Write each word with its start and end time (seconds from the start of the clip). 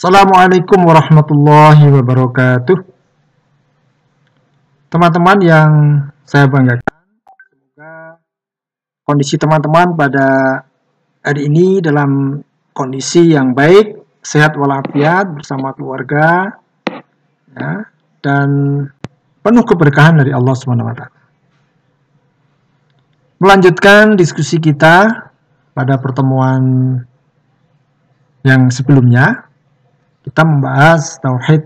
Assalamualaikum 0.00 0.80
warahmatullahi 0.80 1.84
wabarakatuh. 1.92 2.78
Teman-teman 4.88 5.38
yang 5.44 5.70
saya 6.24 6.48
banggakan, 6.48 7.04
semoga 7.44 8.16
kondisi 9.04 9.36
teman-teman 9.36 9.92
pada 9.92 10.28
hari 11.20 11.52
ini 11.52 11.84
dalam 11.84 12.40
kondisi 12.72 13.36
yang 13.36 13.52
baik, 13.52 14.00
sehat 14.24 14.56
walafiat 14.56 15.36
bersama 15.36 15.76
keluarga, 15.76 16.48
ya, 17.52 17.84
dan 18.24 18.48
penuh 19.44 19.64
keberkahan 19.68 20.16
dari 20.16 20.32
Allah 20.32 20.56
SWT. 20.56 21.04
Melanjutkan 23.36 24.16
diskusi 24.16 24.56
kita 24.64 25.28
pada 25.76 26.00
pertemuan 26.00 26.96
yang 28.48 28.72
sebelumnya, 28.72 29.49
kita 30.24 30.42
membahas 30.44 31.16
tauhid 31.20 31.64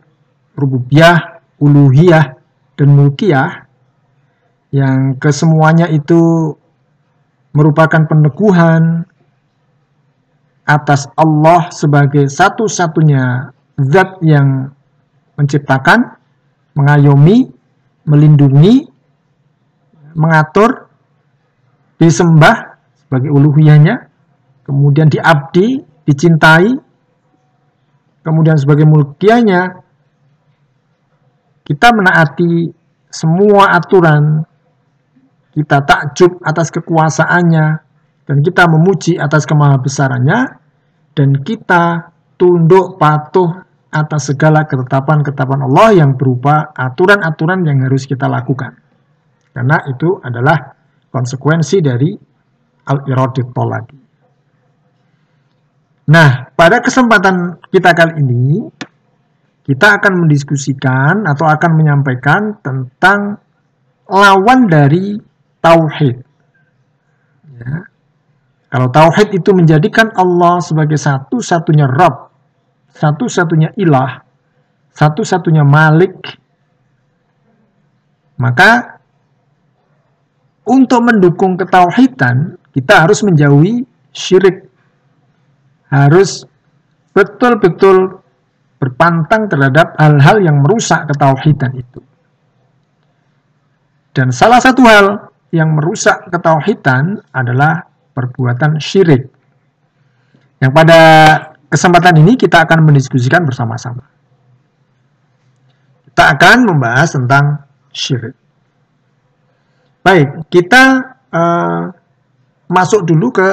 rububiyah, 0.54 1.42
uluhiyah, 1.58 2.38
dan 2.74 2.88
mulkiyah 2.94 3.66
yang 4.74 5.14
kesemuanya 5.22 5.86
itu 5.86 6.54
merupakan 7.54 8.02
peneguhan 8.10 9.06
atas 10.66 11.06
Allah 11.14 11.70
sebagai 11.70 12.26
satu-satunya 12.26 13.54
zat 13.78 14.18
yang 14.24 14.74
menciptakan, 15.38 16.18
mengayomi, 16.74 17.50
melindungi, 18.06 18.90
mengatur, 20.18 20.90
disembah 21.98 22.74
sebagai 22.98 23.30
uluhiyahnya, 23.30 24.10
kemudian 24.66 25.06
diabdi, 25.06 25.84
dicintai, 26.06 26.74
kemudian 28.24 28.56
sebagai 28.56 28.88
mulkianya 28.88 29.84
kita 31.64 31.92
menaati 31.92 32.72
semua 33.12 33.76
aturan, 33.78 34.42
kita 35.54 35.80
takjub 35.86 36.42
atas 36.42 36.68
kekuasaannya, 36.74 37.66
dan 38.24 38.36
kita 38.40 38.66
memuji 38.66 39.16
atas 39.20 39.46
kemahabesarannya, 39.46 40.60
dan 41.14 41.30
kita 41.40 42.10
tunduk 42.34 42.98
patuh 42.98 43.64
atas 43.94 44.34
segala 44.34 44.66
ketetapan-ketetapan 44.66 45.70
Allah 45.70 46.04
yang 46.04 46.18
berupa 46.18 46.74
aturan-aturan 46.74 47.62
yang 47.62 47.86
harus 47.86 48.10
kita 48.10 48.26
lakukan. 48.26 48.74
Karena 49.54 49.78
itu 49.86 50.18
adalah 50.18 50.74
konsekuensi 51.14 51.78
dari 51.78 52.10
al-iradit 52.90 53.54
tolaki. 53.54 54.03
Nah, 56.04 56.52
pada 56.52 56.84
kesempatan 56.84 57.64
kita 57.72 57.96
kali 57.96 58.20
ini, 58.20 58.68
kita 59.64 59.96
akan 59.96 60.24
mendiskusikan 60.24 61.24
atau 61.24 61.48
akan 61.48 61.70
menyampaikan 61.72 62.60
tentang 62.60 63.40
lawan 64.04 64.68
dari 64.68 65.16
tauhid. 65.64 66.16
Ya. 67.56 67.88
Kalau 68.68 68.88
tauhid 68.92 69.32
itu 69.32 69.50
menjadikan 69.56 70.12
Allah 70.12 70.60
sebagai 70.60 71.00
satu-satunya 71.00 71.88
Rabb, 71.88 72.28
satu-satunya 72.92 73.72
ilah, 73.80 74.20
satu-satunya 74.92 75.64
malik, 75.64 76.12
maka 78.36 79.00
untuk 80.64 81.00
mendukung 81.04 81.56
ketauhidan, 81.56 82.56
kita 82.74 83.06
harus 83.06 83.22
menjauhi 83.22 83.84
syirik. 84.10 84.63
Harus 85.94 86.42
betul-betul 87.14 88.18
berpantang 88.82 89.46
terhadap 89.46 89.94
hal-hal 89.94 90.42
yang 90.42 90.58
merusak 90.58 91.06
ketauhidan 91.06 91.72
itu. 91.78 92.02
Dan 94.10 94.34
salah 94.34 94.58
satu 94.58 94.82
hal 94.82 95.06
yang 95.54 95.70
merusak 95.74 96.26
ketauhidan 96.30 97.22
adalah 97.30 97.86
perbuatan 98.14 98.82
syirik. 98.82 99.30
Yang 100.58 100.72
pada 100.74 101.00
kesempatan 101.70 102.22
ini 102.22 102.34
kita 102.34 102.66
akan 102.66 102.90
mendiskusikan 102.90 103.46
bersama-sama. 103.46 104.06
Kita 106.10 106.24
akan 106.34 106.58
membahas 106.70 107.10
tentang 107.14 107.44
syirik. 107.90 108.38
Baik, 110.04 110.46
kita 110.52 110.82
uh, 111.32 111.90
masuk 112.70 113.02
dulu 113.02 113.34
ke 113.34 113.48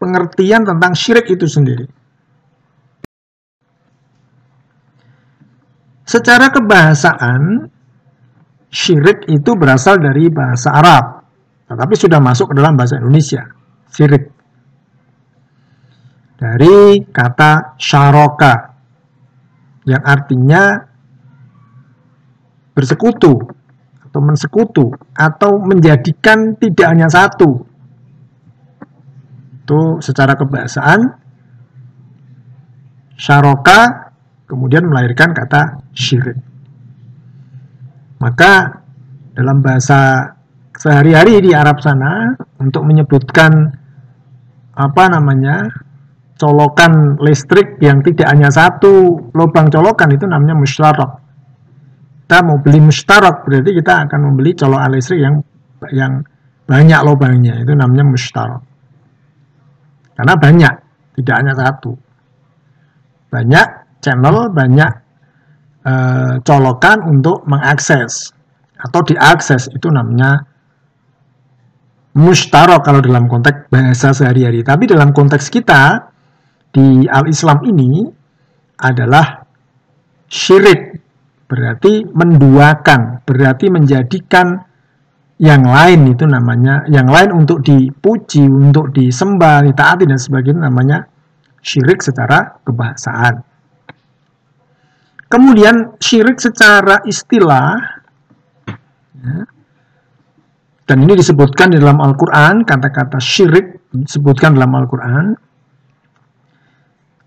pengertian 0.00 0.64
tentang 0.64 0.96
syirik 0.96 1.28
itu 1.28 1.44
sendiri. 1.44 1.84
Secara 6.08 6.50
kebahasaan, 6.50 7.70
syirik 8.72 9.28
itu 9.30 9.54
berasal 9.54 10.00
dari 10.02 10.26
bahasa 10.26 10.74
Arab, 10.74 11.22
tetapi 11.70 11.94
sudah 11.94 12.18
masuk 12.18 12.50
ke 12.50 12.54
dalam 12.58 12.74
bahasa 12.74 12.98
Indonesia. 12.98 13.46
Syirik 13.86 14.40
dari 16.40 17.04
kata 17.04 17.76
syaroka 17.76 18.72
yang 19.84 20.00
artinya 20.00 20.82
bersekutu 22.72 23.38
atau 24.08 24.20
mensekutu 24.24 24.90
atau 25.14 25.60
menjadikan 25.60 26.58
tidak 26.58 26.86
hanya 26.90 27.06
satu. 27.06 27.69
Itu 29.70 30.02
secara 30.02 30.34
kebahasaan 30.34 31.14
syaroka 33.14 34.10
kemudian 34.50 34.82
melahirkan 34.82 35.30
kata 35.30 35.78
syirik. 35.94 36.34
Maka 38.18 38.82
dalam 39.30 39.62
bahasa 39.62 40.26
sehari-hari 40.74 41.38
di 41.38 41.54
Arab 41.54 41.78
sana 41.78 42.34
untuk 42.58 42.82
menyebutkan 42.82 43.70
apa 44.74 45.04
namanya 45.06 45.70
colokan 46.34 47.22
listrik 47.22 47.78
yang 47.78 48.02
tidak 48.02 48.26
hanya 48.26 48.50
satu 48.50 49.22
lubang 49.30 49.70
colokan 49.70 50.10
itu 50.10 50.26
namanya 50.26 50.58
musyarak. 50.58 51.14
Kita 52.26 52.42
mau 52.42 52.58
beli 52.58 52.90
musyarak 52.90 53.46
berarti 53.46 53.70
kita 53.70 54.10
akan 54.10 54.18
membeli 54.34 54.50
colokan 54.50 54.90
listrik 54.98 55.22
yang 55.22 55.38
yang 55.94 56.26
banyak 56.66 57.00
lubangnya 57.06 57.62
itu 57.62 57.70
namanya 57.78 58.02
musyarak. 58.02 58.69
Karena 60.20 60.36
banyak, 60.36 60.74
tidak 61.16 61.34
hanya 61.40 61.54
satu. 61.56 61.96
Banyak 63.32 63.66
channel, 64.04 64.52
banyak 64.52 64.92
e, 65.80 65.94
colokan 66.44 67.08
untuk 67.08 67.48
mengakses 67.48 68.36
atau 68.76 69.00
diakses 69.00 69.72
itu 69.72 69.88
namanya 69.88 70.44
mustarok 72.20 72.84
kalau 72.84 73.00
dalam 73.00 73.32
konteks 73.32 73.72
bahasa 73.72 74.12
sehari-hari. 74.12 74.60
Tapi 74.60 74.84
dalam 74.84 75.16
konteks 75.16 75.48
kita 75.48 76.12
di 76.68 77.08
al-Islam 77.08 77.64
ini 77.64 78.04
adalah 78.76 79.40
syirik. 80.28 81.00
Berarti 81.48 82.04
menduakan, 82.12 83.24
berarti 83.24 83.72
menjadikan 83.72 84.68
yang 85.40 85.64
lain 85.64 86.12
itu 86.12 86.28
namanya, 86.28 86.84
yang 86.92 87.08
lain 87.08 87.32
untuk 87.32 87.64
dipuji, 87.64 88.44
untuk 88.44 88.92
disembah, 88.92 89.64
ditaati 89.64 90.04
dan 90.04 90.20
sebagainya 90.20 90.68
namanya 90.68 91.08
syirik 91.64 92.04
secara 92.04 92.60
kebahasaan. 92.60 93.40
Kemudian 95.30 95.96
syirik 95.96 96.36
secara 96.36 97.00
istilah 97.08 97.72
ya, 99.16 99.48
dan 100.90 101.06
ini 101.06 101.14
disebutkan 101.16 101.70
di 101.70 101.78
dalam 101.78 102.02
Al-Quran, 102.02 102.66
kata-kata 102.66 103.22
syirik 103.22 103.86
disebutkan 103.94 104.58
dalam 104.58 104.74
Al-Quran. 104.74 105.38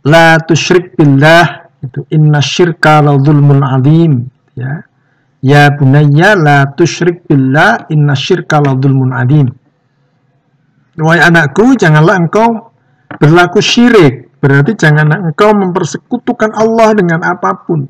La 0.04 0.36
tusyrik 0.44 1.00
billah, 1.00 1.72
itu 1.80 2.04
inna 2.12 2.44
syirka 2.44 3.00
la 3.00 3.16
zulmun 3.16 3.64
adim. 3.64 4.28
Ya. 4.52 4.84
Ya 5.44 5.76
bunayya 5.76 6.40
la 6.40 6.72
tusyrik 6.72 7.28
billah, 7.28 7.92
inna 7.92 8.16
syirka 8.16 8.64
la 8.64 8.80
zulmun 8.80 9.12
adim. 9.12 9.52
Wahai 10.96 11.20
anakku, 11.20 11.76
janganlah 11.76 12.16
engkau 12.16 12.72
berlaku 13.20 13.60
syirik 13.60 14.24
Berarti 14.44 14.76
jangan 14.76 15.32
engkau 15.32 15.56
mempersekutukan 15.56 16.52
Allah 16.52 16.92
dengan 16.92 17.24
apa 17.24 17.64
pun, 17.64 17.88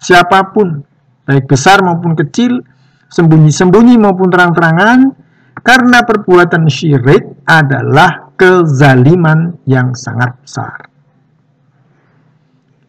siapa 0.00 0.48
pun, 0.48 0.80
baik 1.28 1.44
besar 1.44 1.84
maupun 1.84 2.16
kecil, 2.16 2.64
sembunyi-sembunyi 3.12 4.00
maupun 4.00 4.32
terang-terangan, 4.32 5.12
karena 5.60 6.00
perbuatan 6.00 6.64
syirik 6.72 7.44
adalah 7.44 8.32
kezaliman 8.40 9.60
yang 9.68 9.92
sangat 9.92 10.32
besar. 10.40 10.88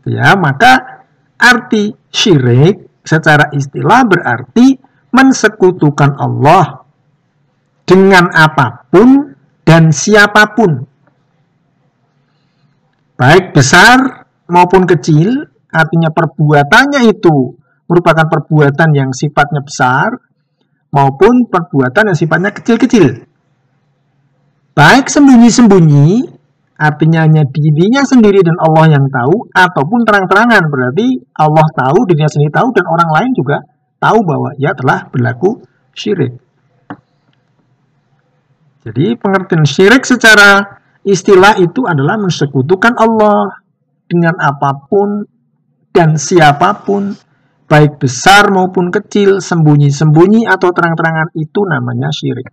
Ya, 0.07 0.39
maka 0.39 1.03
arti 1.35 1.91
syirik 2.07 2.87
secara 3.03 3.51
istilah 3.51 4.07
berarti 4.07 4.79
mensekutukan 5.13 6.17
Allah 6.17 6.87
dengan 7.83 8.31
apa 8.31 8.87
pun 8.89 9.35
dan 9.67 9.91
siapa 9.91 10.55
pun 10.55 10.87
baik 13.19 13.53
besar 13.55 14.25
maupun 14.49 14.83
kecil, 14.83 15.47
artinya 15.71 16.09
perbuatannya 16.11 17.07
itu 17.07 17.55
merupakan 17.87 18.25
perbuatan 18.27 18.89
yang 18.95 19.09
sifatnya 19.13 19.61
besar 19.63 20.17
maupun 20.93 21.47
perbuatan 21.47 22.13
yang 22.13 22.17
sifatnya 22.17 22.51
kecil-kecil. 22.53 23.25
Baik 24.73 25.05
sembunyi-sembunyi, 25.05 26.32
artinya 26.83 27.23
hanya 27.23 27.47
dirinya 27.47 28.03
sendiri 28.03 28.43
dan 28.43 28.59
Allah 28.59 28.99
yang 28.99 29.07
tahu, 29.07 29.47
ataupun 29.55 30.03
terang-terangan, 30.03 30.67
berarti 30.67 31.23
Allah 31.39 31.67
tahu, 31.71 32.03
dirinya 32.11 32.27
sendiri 32.27 32.51
tahu, 32.51 32.75
dan 32.75 32.85
orang 32.91 33.09
lain 33.15 33.31
juga 33.31 33.63
tahu 34.03 34.19
bahwa 34.27 34.51
ia 34.59 34.75
telah 34.75 35.07
berlaku 35.07 35.63
syirik. 35.95 36.35
Jadi 38.83 39.15
pengertian 39.15 39.63
syirik 39.63 40.03
secara 40.03 40.59
istilah 41.07 41.55
itu 41.55 41.87
adalah 41.87 42.19
mensekutukan 42.19 42.99
Allah 42.99 43.63
dengan 44.11 44.35
apa 44.43 44.75
pun 44.91 45.23
dan 45.95 46.19
siapa 46.19 46.83
pun, 46.83 47.15
baik 47.71 48.03
besar 48.03 48.51
maupun 48.51 48.91
kecil, 48.91 49.39
sembunyi-sembunyi 49.39 50.51
atau 50.51 50.73
terang-terangan 50.75 51.31
itu 51.39 51.61
namanya 51.63 52.11
syirik. 52.11 52.49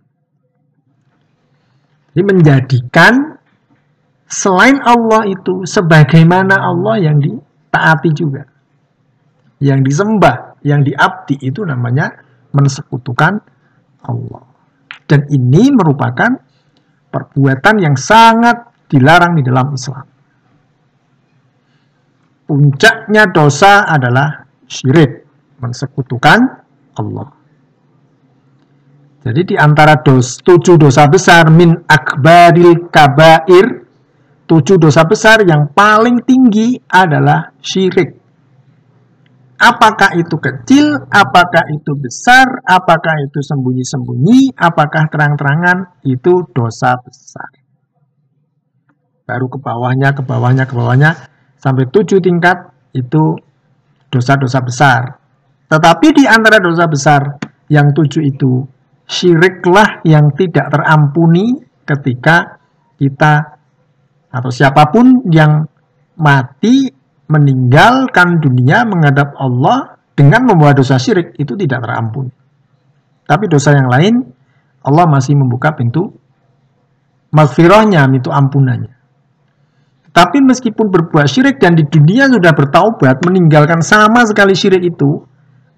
Jadi 2.11 2.21
menjadikan 2.27 3.40
selain 4.31 4.79
Allah 4.87 5.27
itu 5.27 5.67
sebagaimana 5.67 6.55
Allah 6.55 7.03
yang 7.03 7.19
ditaati 7.19 8.11
juga. 8.15 8.47
Yang 9.61 9.93
disembah, 9.93 10.57
yang 10.63 10.81
diabdi 10.81 11.37
itu 11.43 11.61
namanya 11.67 12.09
mensekutukan 12.55 13.37
Allah. 14.07 14.43
Dan 15.05 15.27
ini 15.27 15.69
merupakan 15.75 16.31
perbuatan 17.11 17.75
yang 17.83 17.95
sangat 17.99 18.87
dilarang 18.87 19.35
di 19.35 19.43
dalam 19.43 19.75
Islam. 19.75 20.07
Puncaknya 22.47 23.27
dosa 23.31 23.85
adalah 23.85 24.47
syirik, 24.65 25.27
mensekutukan 25.59 26.39
Allah. 26.95 27.29
Jadi 29.21 29.53
di 29.53 29.55
antara 29.55 30.01
dos, 30.01 30.41
tujuh 30.41 30.81
dosa 30.81 31.05
besar 31.05 31.53
min 31.53 31.77
akbaril 31.85 32.89
kabair, 32.89 33.80
tujuh 34.51 34.75
dosa 34.75 35.07
besar 35.07 35.47
yang 35.47 35.71
paling 35.71 36.27
tinggi 36.27 36.75
adalah 36.91 37.55
syirik. 37.63 38.19
Apakah 39.55 40.11
itu 40.19 40.35
kecil, 40.35 41.07
apakah 41.07 41.63
itu 41.71 41.95
besar, 41.95 42.59
apakah 42.67 43.15
itu 43.23 43.39
sembunyi-sembunyi, 43.39 44.51
apakah 44.59 45.07
terang-terangan, 45.07 46.01
itu 46.03 46.43
dosa 46.51 46.99
besar. 46.99 47.47
Baru 49.23 49.47
ke 49.47 49.61
bawahnya, 49.61 50.11
ke 50.11 50.25
bawahnya, 50.25 50.67
ke 50.67 50.73
bawahnya, 50.75 51.15
sampai 51.61 51.87
tujuh 51.87 52.19
tingkat, 52.19 52.73
itu 52.91 53.37
dosa-dosa 54.11 54.59
besar. 54.65 55.01
Tetapi 55.71 56.07
di 56.11 56.25
antara 56.27 56.59
dosa 56.59 56.89
besar 56.89 57.39
yang 57.71 57.93
tujuh 57.95 58.19
itu, 58.25 58.65
syiriklah 59.07 60.03
yang 60.03 60.33
tidak 60.35 60.73
terampuni 60.73 61.55
ketika 61.85 62.59
kita 62.97 63.60
atau 64.31 64.47
siapa 64.47 64.87
pun 64.89 65.27
yang 65.27 65.67
mati 66.15 66.87
meninggalkan 67.27 68.39
dunia 68.39 68.87
menghadap 68.87 69.35
Allah 69.35 69.99
dengan 70.15 70.47
membawa 70.47 70.75
dosa 70.75 70.99
syirik 70.99 71.35
itu 71.39 71.55
tidak 71.55 71.83
terampun. 71.83 72.31
Tapi 73.27 73.45
dosa 73.47 73.71
yang 73.75 73.87
lain 73.87 74.13
Allah 74.83 75.05
masih 75.07 75.35
membuka 75.39 75.71
pintu 75.75 76.11
maghfirahnya, 77.31 78.07
pintu 78.11 78.31
ampunannya. 78.31 78.91
Tapi 80.11 80.43
meskipun 80.43 80.91
berbuat 80.91 81.23
syirik 81.23 81.63
dan 81.63 81.79
di 81.79 81.87
dunia 81.87 82.27
sudah 82.27 82.51
bertaubat 82.51 83.23
meninggalkan 83.23 83.79
sama 83.79 84.27
sekali 84.27 84.51
syirik 84.51 84.83
itu, 84.91 85.23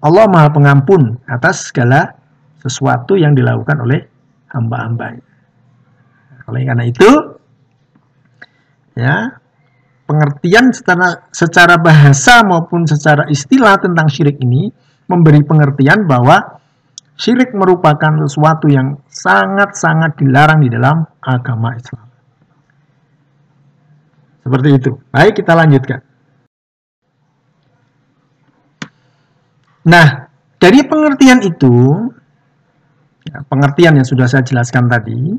Allah 0.02 0.26
Maha 0.26 0.50
Pengampun 0.50 1.22
atas 1.30 1.70
segala 1.70 2.18
sesuatu 2.58 3.14
yang 3.14 3.38
dilakukan 3.38 3.78
oleh 3.78 4.02
hamba-hambanya. 4.50 5.22
Oleh 6.50 6.66
karena 6.66 6.84
itu, 6.84 7.33
ya 8.94 9.42
pengertian 10.04 10.70
secara, 10.70 11.28
secara 11.32 11.80
bahasa 11.80 12.44
maupun 12.44 12.84
secara 12.84 13.26
istilah 13.28 13.80
tentang 13.80 14.06
syirik 14.08 14.38
ini 14.40 14.68
memberi 15.08 15.44
pengertian 15.44 16.04
bahwa 16.04 16.60
syirik 17.16 17.52
merupakan 17.56 18.24
sesuatu 18.24 18.68
yang 18.68 19.00
sangat-sangat 19.08 20.16
dilarang 20.20 20.60
di 20.60 20.68
dalam 20.72 21.04
agama 21.20 21.76
Islam. 21.76 22.06
Seperti 24.44 24.68
itu. 24.76 24.92
Baik, 25.08 25.40
kita 25.40 25.56
lanjutkan. 25.56 26.04
Nah, 29.88 30.28
dari 30.60 30.80
pengertian 30.84 31.40
itu, 31.44 31.76
ya, 33.24 33.40
pengertian 33.48 34.00
yang 34.00 34.04
sudah 34.08 34.28
saya 34.28 34.44
jelaskan 34.44 34.88
tadi, 34.88 35.32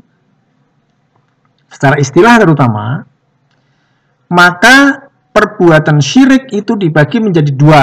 secara 1.70 1.98
istilah 2.02 2.34
terutama, 2.42 3.06
maka 4.32 5.08
perbuatan 5.30 6.00
syirik 6.00 6.50
itu 6.50 6.74
dibagi 6.74 7.20
menjadi 7.20 7.52
dua. 7.52 7.82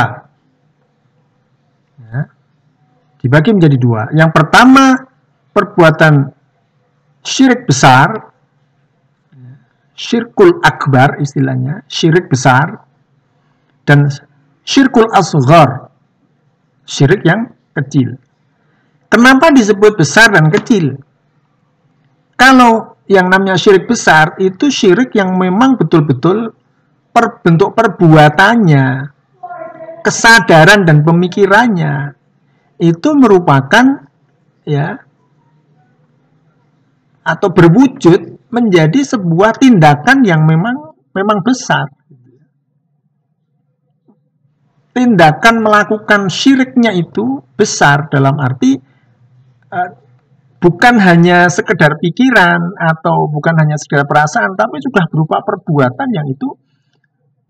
Ya. 2.01 2.21
Dibagi 3.21 3.49
menjadi 3.53 3.77
dua. 3.77 4.01
Yang 4.11 4.31
pertama, 4.33 4.97
perbuatan 5.53 6.33
syirik 7.23 7.69
besar, 7.69 8.33
syirkul 9.93 10.59
akbar 10.65 11.21
istilahnya, 11.21 11.85
syirik 11.87 12.27
besar, 12.27 12.83
dan 13.85 14.09
syirkul 14.65 15.07
asghar, 15.13 15.93
syirik 16.83 17.21
yang 17.23 17.53
kecil. 17.77 18.17
Kenapa 19.07 19.53
disebut 19.53 19.93
besar 19.93 20.33
dan 20.33 20.49
kecil? 20.49 20.97
Kalau 22.33 22.92
yang 23.07 23.27
namanya 23.27 23.59
syirik 23.59 23.87
besar 23.87 24.39
itu 24.39 24.71
syirik 24.71 25.11
yang 25.15 25.35
memang 25.35 25.75
betul-betul 25.75 26.55
per, 27.11 27.43
bentuk 27.43 27.75
perbuatannya, 27.75 29.11
kesadaran 30.01 30.87
dan 30.87 31.03
pemikirannya 31.03 32.15
itu 32.79 33.09
merupakan 33.15 34.07
ya 34.63 34.99
atau 37.23 37.49
berwujud 37.51 38.51
menjadi 38.51 38.99
sebuah 39.15 39.55
tindakan 39.55 40.27
yang 40.27 40.43
memang 40.43 40.95
memang 41.15 41.39
besar. 41.43 41.87
Tindakan 44.93 45.65
melakukan 45.65 46.29
syiriknya 46.29 46.93
itu 46.93 47.41
besar 47.57 48.13
dalam 48.13 48.37
arti 48.37 48.77
uh, 49.73 49.89
bukan 50.63 50.95
hanya 51.03 51.51
sekedar 51.51 51.99
pikiran 51.99 52.79
atau 52.79 53.27
bukan 53.27 53.51
hanya 53.59 53.75
sekedar 53.75 54.07
perasaan, 54.07 54.55
tapi 54.55 54.79
sudah 54.79 55.11
berupa 55.11 55.43
perbuatan 55.43 56.07
yang 56.15 56.23
itu 56.31 56.55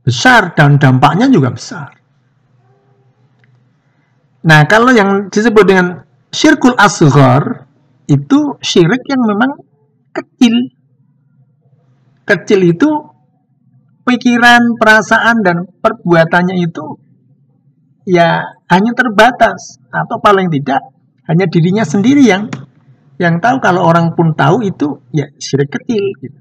besar 0.02 0.58
dan 0.58 0.82
dampaknya 0.82 1.30
juga 1.30 1.54
besar. 1.54 1.94
Nah, 4.44 4.66
kalau 4.66 4.90
yang 4.92 5.30
disebut 5.30 5.64
dengan 5.64 6.04
syirkul 6.34 6.74
asghar 6.74 7.70
itu 8.10 8.58
syirik 8.60 9.06
yang 9.08 9.22
memang 9.24 9.62
kecil. 10.12 10.74
Kecil 12.24 12.60
itu 12.76 12.90
pikiran, 14.04 14.76
perasaan 14.76 15.44
dan 15.46 15.70
perbuatannya 15.70 16.56
itu 16.60 17.00
ya 18.04 18.44
hanya 18.68 18.92
terbatas 18.92 19.80
atau 19.88 20.20
paling 20.20 20.52
tidak 20.52 20.84
hanya 21.24 21.48
dirinya 21.48 21.88
sendiri 21.88 22.28
yang 22.28 22.52
yang 23.24 23.40
tahu 23.40 23.64
kalau 23.64 23.88
orang 23.88 24.12
pun 24.12 24.36
tahu 24.36 24.68
itu 24.68 25.00
ya 25.16 25.32
syirik 25.40 25.72
kecil 25.72 26.04
gitu. 26.20 26.40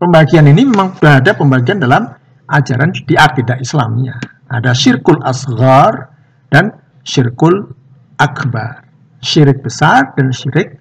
Pembagian 0.00 0.48
ini 0.48 0.64
memang 0.64 0.96
berada 0.96 1.32
pembagian 1.32 1.80
dalam 1.80 2.08
ajaran 2.48 2.92
di 2.92 3.16
akidah 3.16 3.56
Islamnya. 3.60 4.20
Ada 4.48 4.76
syirkul 4.76 5.20
asghar 5.24 6.12
dan 6.52 6.76
syirkul 7.04 7.72
akbar. 8.20 8.84
Syirik 9.20 9.60
besar 9.60 10.16
dan 10.16 10.32
syirik 10.32 10.80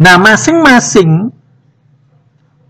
Nah, 0.00 0.16
masing-masing 0.16 1.28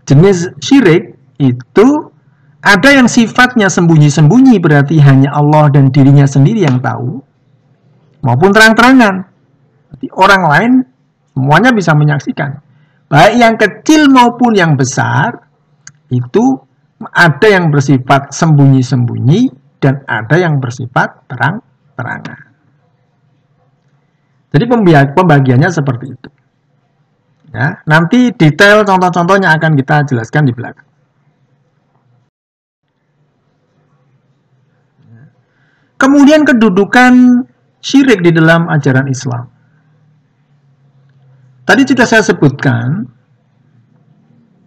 jenis 0.03 0.51
syirik 0.59 1.15
itu 1.39 2.11
ada 2.59 2.89
yang 2.91 3.07
sifatnya 3.07 3.71
sembunyi-sembunyi 3.71 4.59
berarti 4.59 4.99
hanya 4.99 5.31
Allah 5.31 5.71
dan 5.71 5.89
dirinya 5.89 6.27
sendiri 6.27 6.67
yang 6.67 6.83
tahu 6.83 7.23
maupun 8.21 8.51
terang-terangan 8.51 9.30
Berarti 9.91 10.07
orang 10.15 10.43
lain 10.47 10.71
semuanya 11.35 11.75
bisa 11.75 11.91
menyaksikan. 11.91 12.63
Baik 13.11 13.35
yang 13.35 13.55
kecil 13.59 14.07
maupun 14.07 14.55
yang 14.55 14.79
besar, 14.79 15.43
itu 16.07 16.63
ada 17.11 17.47
yang 17.51 17.67
bersifat 17.67 18.31
sembunyi-sembunyi 18.31 19.51
dan 19.83 19.99
ada 20.07 20.39
yang 20.39 20.63
bersifat 20.63 21.27
terang-terangan. 21.27 22.39
Jadi 24.51 24.63
pembagiannya 25.11 25.69
seperti 25.71 26.05
itu. 26.07 26.29
Ya, 27.51 27.83
nanti 27.83 28.31
detail 28.31 28.87
contoh-contohnya 28.87 29.51
akan 29.59 29.75
kita 29.75 30.07
jelaskan 30.07 30.47
di 30.47 30.55
belakang. 30.55 30.87
Kemudian 35.99 36.47
kedudukan 36.47 37.43
syirik 37.83 38.23
di 38.23 38.31
dalam 38.31 38.71
ajaran 38.71 39.11
Islam. 39.11 39.51
Tadi 41.61 41.81
sudah 41.85 42.07
saya 42.09 42.23
sebutkan 42.25 43.05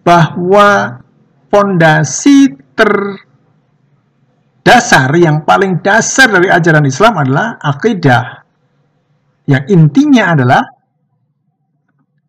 bahwa 0.04 1.00
fondasi 1.50 2.52
terdasar 2.76 3.18
yang 5.18 5.42
paling 5.42 5.80
dasar 5.82 6.28
dari 6.30 6.48
ajaran 6.52 6.86
Islam 6.86 7.14
adalah 7.18 7.58
akidah. 7.58 8.44
Yang 9.44 9.64
intinya 9.74 10.32
adalah 10.32 10.62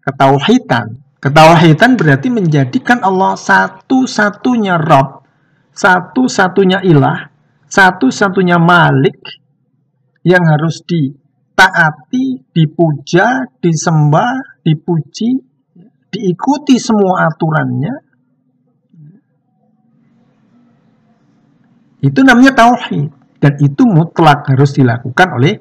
ketauhidan. 0.04 1.04
Ketauhidan 1.20 1.98
berarti 1.98 2.30
menjadikan 2.30 3.02
Allah 3.02 3.34
satu-satunya 3.34 4.78
Rob, 4.78 5.26
satu-satunya 5.74 6.86
ilah, 6.86 7.26
satu-satunya 7.66 8.62
malik 8.62 9.18
yang 10.22 10.46
harus 10.46 10.86
ditaati, 11.56 12.52
dipuja, 12.52 13.48
disembah, 13.64 14.60
dipuji, 14.60 15.40
diikuti 16.12 16.76
semua 16.76 17.32
aturannya. 17.32 17.96
Itu 22.04 22.20
namanya 22.28 22.54
tauhid 22.60 23.08
dan 23.40 23.54
itu 23.64 23.84
mutlak 23.88 24.52
harus 24.52 24.76
dilakukan 24.76 25.28
oleh 25.40 25.56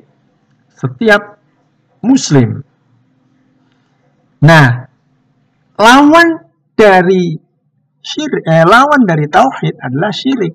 setiap 0.74 1.38
muslim. 2.02 2.60
Nah, 4.42 4.66
lawan 5.78 6.28
dari 6.74 7.38
syirik, 8.02 8.44
eh, 8.50 8.66
lawan 8.66 9.06
dari 9.06 9.30
tauhid 9.30 9.78
adalah 9.78 10.10
syirik. 10.10 10.54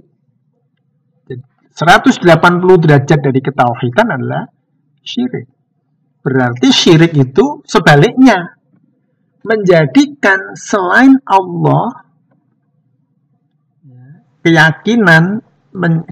180 1.73 2.75
derajat 2.75 3.23
dari 3.23 3.39
ketauhidan 3.39 4.07
adalah 4.19 4.58
syirik. 5.03 5.47
Berarti 6.19 6.67
syirik 6.69 7.15
itu 7.15 7.63
sebaliknya 7.63 8.59
menjadikan 9.43 10.53
selain 10.59 11.15
Allah 11.23 12.05
keyakinan 14.43 15.43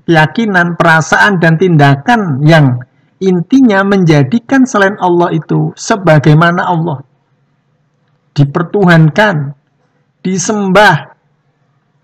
keyakinan, 0.05 0.77
perasaan 0.77 1.41
dan 1.41 1.57
tindakan 1.57 2.45
yang 2.45 2.77
intinya 3.17 3.81
menjadikan 3.81 4.63
selain 4.69 4.95
Allah 5.01 5.33
itu 5.33 5.73
sebagaimana 5.73 6.61
Allah 6.61 7.01
dipertuhankan, 8.37 9.57
disembah, 10.21 11.17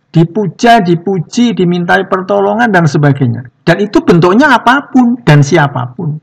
dipuja, 0.10 0.82
dipuji, 0.82 1.54
dimintai 1.54 2.10
pertolongan 2.10 2.74
dan 2.74 2.90
sebagainya. 2.90 3.54
Dan 3.62 3.86
itu 3.86 4.02
bentuknya 4.02 4.58
apa 4.58 4.90
pun 4.90 5.22
dan 5.22 5.46
siapa 5.46 5.94
pun. 5.94 6.18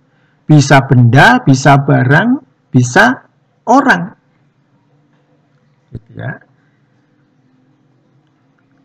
Bisa 0.50 0.83
benda, 0.83 1.38
bisa 1.47 1.78
barang, 1.78 2.42
bisa 2.75 3.23
orang. 3.71 4.19
Gitu 5.95 6.11
ya. 6.19 6.42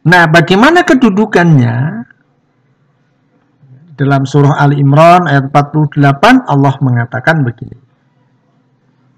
Nah, 0.06 0.30
bagaimana 0.30 0.86
kedudukannya? 0.86 2.06
Dalam 3.98 4.28
surah 4.30 4.62
Ali 4.62 4.78
Imran 4.78 5.26
ayat 5.26 5.50
48 5.50 6.46
Allah 6.46 6.76
mengatakan 6.86 7.42
begini. 7.42 7.80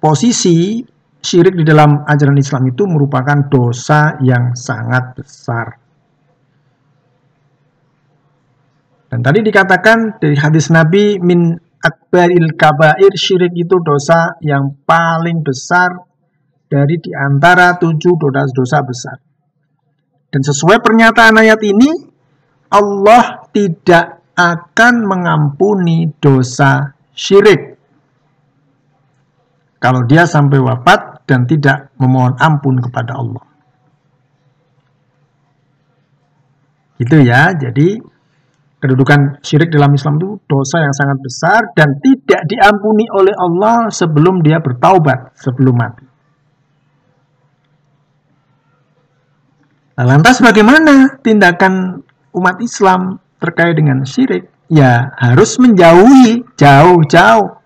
posisi 0.00 0.80
syirik 1.20 1.54
di 1.54 1.62
dalam 1.68 2.02
ajaran 2.08 2.40
Islam 2.40 2.72
itu 2.72 2.88
merupakan 2.88 3.38
dosa 3.46 4.18
yang 4.24 4.56
sangat 4.56 5.20
besar. 5.20 5.81
Dan 9.12 9.20
tadi 9.20 9.44
dikatakan 9.44 10.16
dari 10.16 10.32
hadis 10.40 10.72
Nabi 10.72 11.20
min 11.20 11.52
akbaril 11.84 12.56
kabair 12.56 13.12
syirik 13.12 13.52
itu 13.52 13.76
dosa 13.84 14.40
yang 14.40 14.72
paling 14.88 15.44
besar 15.44 16.00
dari 16.64 16.96
di 16.96 17.12
antara 17.12 17.76
tujuh 17.76 18.16
dosa-dosa 18.16 18.78
besar. 18.80 19.20
Dan 20.32 20.40
sesuai 20.40 20.80
pernyataan 20.80 21.36
ayat 21.36 21.60
ini, 21.60 21.92
Allah 22.72 23.44
tidak 23.52 24.24
akan 24.32 25.04
mengampuni 25.04 26.08
dosa 26.16 26.96
syirik. 27.12 27.76
Kalau 29.76 30.08
dia 30.08 30.24
sampai 30.24 30.56
wafat 30.56 31.28
dan 31.28 31.44
tidak 31.44 31.92
memohon 32.00 32.32
ampun 32.40 32.80
kepada 32.80 33.20
Allah. 33.20 33.44
Gitu 36.96 37.20
ya, 37.20 37.52
jadi 37.52 38.11
kedudukan 38.82 39.38
syirik 39.46 39.70
dalam 39.70 39.94
Islam 39.94 40.18
itu 40.18 40.42
dosa 40.50 40.82
yang 40.82 40.90
sangat 40.90 41.18
besar 41.22 41.60
dan 41.78 42.02
tidak 42.02 42.42
diampuni 42.50 43.06
oleh 43.14 43.30
Allah 43.30 43.86
sebelum 43.94 44.42
dia 44.42 44.58
bertaubat, 44.58 45.38
sebelum 45.38 45.78
mati. 45.78 46.02
Nah, 49.92 50.04
lantas 50.08 50.42
bagaimana 50.42 51.22
tindakan 51.22 52.02
umat 52.34 52.58
Islam 52.58 53.22
terkait 53.38 53.78
dengan 53.78 54.02
syirik, 54.02 54.50
ya 54.66 55.14
harus 55.14 55.62
menjauhi 55.62 56.42
jauh-jauh. 56.58 57.62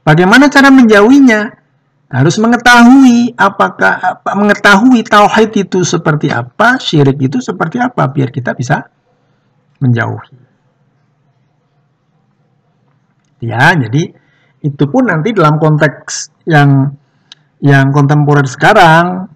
Bagaimana 0.00 0.48
cara 0.48 0.72
menjauhinya? 0.72 1.60
Harus 2.08 2.40
mengetahui 2.40 3.36
apakah 3.36 4.00
apa, 4.00 4.32
mengetahui 4.32 5.04
tauhid 5.04 5.68
itu 5.68 5.84
seperti 5.84 6.32
apa, 6.32 6.80
syirik 6.80 7.20
itu 7.20 7.36
seperti 7.44 7.76
apa 7.76 8.08
biar 8.08 8.32
kita 8.32 8.56
bisa 8.56 8.88
menjauhi. 9.78 10.36
Ya, 13.38 13.70
jadi 13.78 14.02
itu 14.58 14.84
pun 14.90 15.06
nanti 15.06 15.30
dalam 15.30 15.62
konteks 15.62 16.34
yang 16.50 16.90
yang 17.62 17.94
kontemporer 17.94 18.46
sekarang 18.46 19.30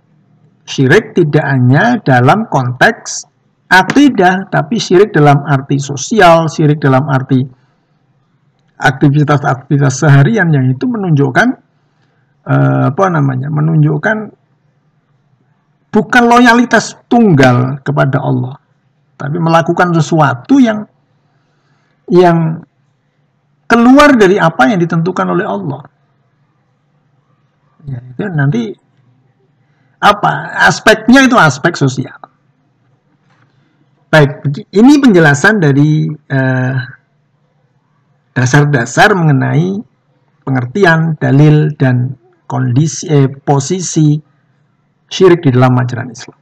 syirik 0.67 1.15
tidak 1.15 1.47
hanya 1.47 1.99
dalam 2.03 2.47
konteks 2.51 3.27
akidah, 3.71 4.51
tapi 4.51 4.79
syirik 4.79 5.15
dalam 5.15 5.43
arti 5.47 5.79
sosial, 5.79 6.51
syirik 6.51 6.83
dalam 6.83 7.07
arti 7.07 7.41
aktivitas-aktivitas 8.83 9.95
seharian 10.03 10.51
yang 10.51 10.67
itu 10.67 10.85
menunjukkan 10.91 11.49
eh, 12.47 12.83
apa 12.91 13.05
namanya? 13.11 13.49
menunjukkan 13.49 14.17
bukan 15.93 16.25
loyalitas 16.27 16.99
tunggal 17.07 17.79
kepada 17.87 18.19
Allah, 18.19 18.59
tapi 19.23 19.39
melakukan 19.39 19.95
sesuatu 19.95 20.59
yang 20.59 20.83
yang 22.11 22.59
keluar 23.71 24.19
dari 24.19 24.35
apa 24.43 24.67
yang 24.67 24.83
ditentukan 24.83 25.27
oleh 25.31 25.47
Allah. 25.47 25.83
Ya, 27.87 28.03
itu 28.03 28.23
nanti 28.35 28.75
apa 30.03 30.59
aspeknya 30.67 31.23
itu 31.23 31.39
aspek 31.39 31.79
sosial. 31.79 32.19
Baik, 34.11 34.45
ini 34.75 34.99
penjelasan 34.99 35.63
dari 35.63 36.11
eh, 36.11 36.77
dasar-dasar 38.35 39.15
mengenai 39.15 39.79
pengertian 40.43 41.17
dalil 41.17 41.73
dan 41.79 42.19
kondisi 42.51 43.07
eh, 43.09 43.31
posisi 43.31 44.19
syirik 45.07 45.47
di 45.47 45.55
dalam 45.55 45.79
ajaran 45.79 46.11
Islam. 46.11 46.42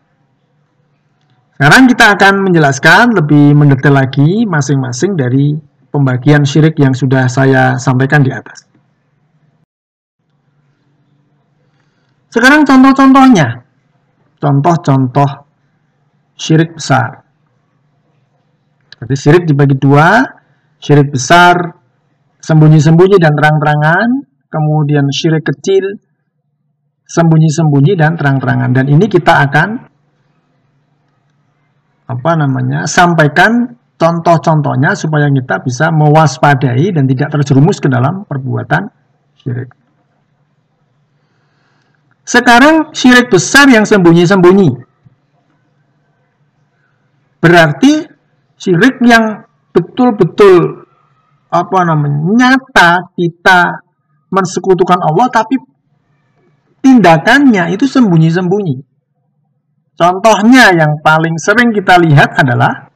Sekarang 1.60 1.84
kita 1.92 2.16
akan 2.16 2.48
menjelaskan 2.48 3.12
lebih 3.20 3.52
mendetail 3.52 3.92
lagi 3.92 4.48
masing-masing 4.48 5.12
dari 5.12 5.52
pembagian 5.92 6.40
syirik 6.40 6.72
yang 6.80 6.96
sudah 6.96 7.28
saya 7.28 7.76
sampaikan 7.76 8.24
di 8.24 8.32
atas. 8.32 8.64
Sekarang 12.32 12.64
contoh-contohnya. 12.64 13.60
Contoh-contoh 14.40 15.28
syirik 16.32 16.80
besar. 16.80 17.28
Jadi 19.04 19.14
syirik 19.20 19.44
dibagi 19.44 19.76
dua, 19.76 20.24
syirik 20.80 21.12
besar 21.12 21.76
sembunyi-sembunyi 22.40 23.20
dan 23.20 23.36
terang-terangan, 23.36 24.08
kemudian 24.48 25.12
syirik 25.12 25.44
kecil 25.44 26.00
sembunyi-sembunyi 27.04 28.00
dan 28.00 28.16
terang-terangan. 28.16 28.72
Dan 28.72 28.88
ini 28.88 29.04
kita 29.12 29.44
akan 29.44 29.89
apa 32.10 32.34
namanya? 32.34 32.90
sampaikan 32.90 33.78
contoh-contohnya 34.00 34.96
supaya 34.98 35.30
kita 35.30 35.62
bisa 35.62 35.92
mewaspadai 35.94 36.90
dan 36.90 37.04
tidak 37.06 37.28
terjerumus 37.38 37.78
ke 37.78 37.86
dalam 37.86 38.24
perbuatan 38.26 38.88
syirik. 39.38 39.70
Sekarang 42.26 42.90
syirik 42.96 43.30
besar 43.30 43.70
yang 43.70 43.84
sembunyi-sembunyi. 43.84 44.70
Berarti 47.40 48.06
syirik 48.56 49.02
yang 49.04 49.44
betul-betul 49.70 50.86
apa 51.50 51.78
namanya 51.82 52.54
nyata 52.56 52.90
kita 53.18 53.82
mensekutukan 54.30 55.02
Allah 55.02 55.26
tapi 55.28 55.58
tindakannya 56.80 57.74
itu 57.74 57.84
sembunyi-sembunyi. 57.84 58.89
Contohnya 60.00 60.72
yang 60.72 61.04
paling 61.04 61.36
sering 61.36 61.76
kita 61.76 62.00
lihat 62.00 62.32
adalah 62.40 62.88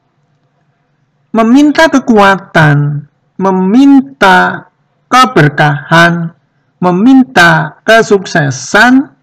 meminta 1.37 1.85
kekuatan, 1.85 3.05
meminta 3.37 4.65
keberkahan, 5.05 6.33
meminta 6.81 7.77
kesuksesan 7.85 9.13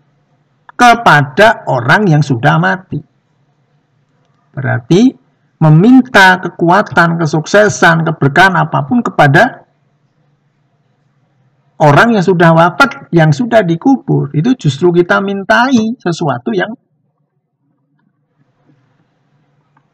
kepada 0.78 1.66
orang 1.66 2.06
yang 2.06 2.22
sudah 2.22 2.54
mati. 2.62 3.02
Berarti 4.54 5.10
meminta 5.58 6.38
kekuatan, 6.38 7.18
kesuksesan, 7.18 8.06
keberkahan 8.06 8.62
apa 8.62 8.86
pun 8.86 9.02
kepada 9.02 9.66
orang 11.82 12.14
yang 12.14 12.22
sudah 12.22 12.54
wafat, 12.54 13.10
yang 13.10 13.34
sudah 13.34 13.66
dikubur. 13.66 14.30
Itu 14.38 14.54
justru 14.54 14.94
kita 14.94 15.18
mintai 15.18 15.98
sesuatu 15.98 16.54
yang 16.54 16.70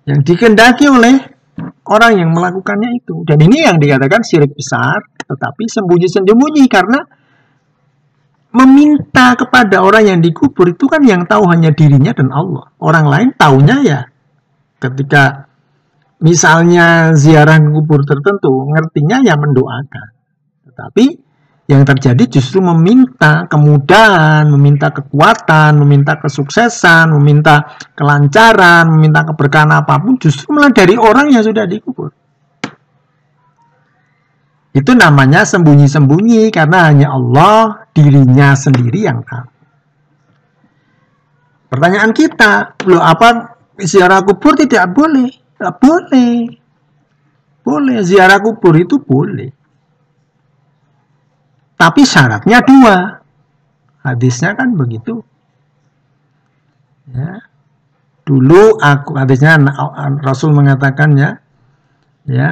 yang 0.09 0.25
dikendaki 0.25 0.89
oleh 0.89 1.21
orang 1.85 2.13
yang 2.17 2.31
melakukannya 2.33 2.97
itu. 2.97 3.29
Dan 3.29 3.45
ini 3.45 3.69
yang 3.69 3.77
dikatakan 3.77 4.25
syirik 4.25 4.57
besar, 4.57 5.05
tetapi 5.21 5.69
sembunyi-sembunyi 5.69 6.65
karena 6.73 7.01
meminta 8.49 9.37
kepada 9.37 9.85
orang 9.85 10.09
yang 10.09 10.21
dikubur 10.25 10.73
itu 10.73 10.89
kan 10.89 11.05
yang 11.05 11.29
tahu 11.29 11.45
hanya 11.53 11.69
dirinya 11.77 12.17
dan 12.17 12.33
Allah. 12.33 12.73
Orang 12.81 13.13
lain 13.13 13.29
taunya 13.37 13.77
ya 13.85 14.01
ketika 14.81 15.45
misalnya 16.25 17.13
ziarah 17.13 17.61
kubur 17.61 18.09
tertentu, 18.09 18.51
ngertinya 18.73 19.21
ya 19.21 19.37
mendoakan. 19.37 20.09
Tetapi 20.73 21.28
yang 21.69 21.85
terjadi 21.85 22.41
justru 22.41 22.65
meminta 22.65 23.45
kemudahan, 23.45 24.49
meminta 24.49 24.89
kekuatan, 24.89 25.77
meminta 25.77 26.17
kesuksesan, 26.17 27.13
meminta 27.13 27.77
kelancaran, 27.93 28.89
meminta 28.89 29.21
keberkahan 29.29 29.77
apa 29.77 30.01
pun 30.01 30.17
justru 30.17 30.49
malah 30.57 30.73
dari 30.73 30.97
orang 30.97 31.29
yang 31.29 31.45
sudah 31.45 31.69
dikubur. 31.69 32.09
Itu 34.73 34.97
namanya 34.97 35.45
sembunyi-sembunyi 35.45 36.49
karena 36.49 36.89
hanya 36.89 37.13
Allah 37.13 37.85
dirinya 37.93 38.57
sendiri 38.57 39.05
yang 39.05 39.21
tahu. 39.21 39.49
Pertanyaan 41.69 42.17
kita, 42.17 42.81
loh 42.89 43.05
apa 43.05 43.61
ziarah 43.77 44.25
kubur 44.25 44.57
tidak 44.57 44.89
boleh? 44.97 45.29
Tidak 45.29 45.75
boleh. 45.77 46.49
Boleh, 47.61 48.01
ziarah 48.01 48.41
kubur 48.41 48.73
itu 48.81 48.97
boleh. 49.05 49.58
Tapi 51.79 52.03
syaratnya 52.03 52.59
dua. 52.67 52.97
Hadisnya 54.03 54.59
kan 54.59 54.75
begitu. 54.75 55.23
Ya. 57.15 57.47
Dulu 58.27 58.77
aku 58.77 59.17
hadisnya 59.17 59.57
Rasul 60.21 60.53
mengatakannya 60.53 61.39
ya. 62.27 62.51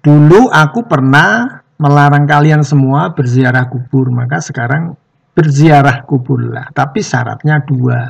Dulu 0.00 0.48
aku 0.48 0.88
pernah 0.88 1.60
melarang 1.76 2.24
kalian 2.24 2.64
semua 2.64 3.12
berziarah 3.12 3.68
kubur, 3.68 4.08
maka 4.08 4.40
sekarang 4.40 4.96
berziarah 5.36 6.08
kuburlah. 6.08 6.72
Tapi 6.72 7.04
syaratnya 7.04 7.60
dua. 7.60 8.00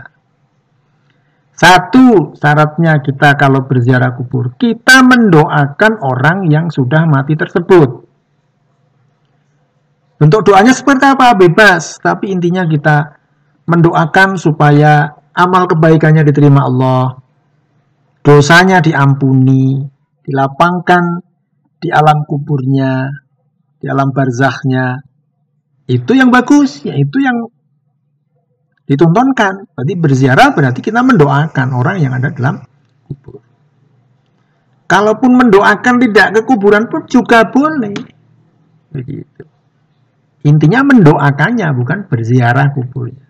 Satu, 1.57 2.37
syaratnya 2.37 3.01
kita 3.01 3.35
kalau 3.41 3.65
berziarah 3.65 4.13
kubur, 4.13 4.55
kita 4.61 5.03
mendoakan 5.03 6.05
orang 6.05 6.47
yang 6.53 6.69
sudah 6.69 7.09
mati 7.09 7.33
tersebut. 7.33 8.06
Bentuk 10.17 10.49
doanya 10.49 10.73
seperti 10.73 11.05
apa? 11.05 11.37
Bebas. 11.37 12.01
Tapi 12.01 12.33
intinya 12.33 12.65
kita 12.65 13.21
mendoakan 13.69 14.41
supaya 14.41 15.13
amal 15.37 15.69
kebaikannya 15.69 16.25
diterima 16.25 16.65
Allah. 16.65 17.21
Dosanya 18.25 18.83
diampuni, 18.83 19.79
dilapangkan 20.25 21.23
di 21.79 21.89
alam 21.93 22.25
kuburnya, 22.27 23.13
di 23.79 23.87
alam 23.87 24.11
barzahnya. 24.11 24.99
Itu 25.87 26.19
yang 26.19 26.35
bagus, 26.35 26.83
yaitu 26.83 27.23
yang 27.23 27.47
ditontonkan. 28.89 29.71
Berarti 29.77 29.95
berziarah 29.95 30.51
berarti 30.51 30.81
kita 30.83 31.05
mendoakan 31.05 31.69
orang 31.77 31.97
yang 32.03 32.17
ada 32.17 32.35
dalam 32.35 32.65
kubur. 33.07 33.39
Kalaupun 34.87 35.31
mendoakan 35.35 35.95
tidak 36.03 36.27
ke 36.35 36.41
kuburan 36.47 36.87
pun 36.91 37.07
juga 37.07 37.47
boleh. 37.47 37.95
Begitu. 38.91 39.56
Intinya 40.47 40.87
mendoakannya, 40.87 41.75
bukan 41.75 42.07
berziarah 42.07 42.71
kuburnya. 42.71 43.27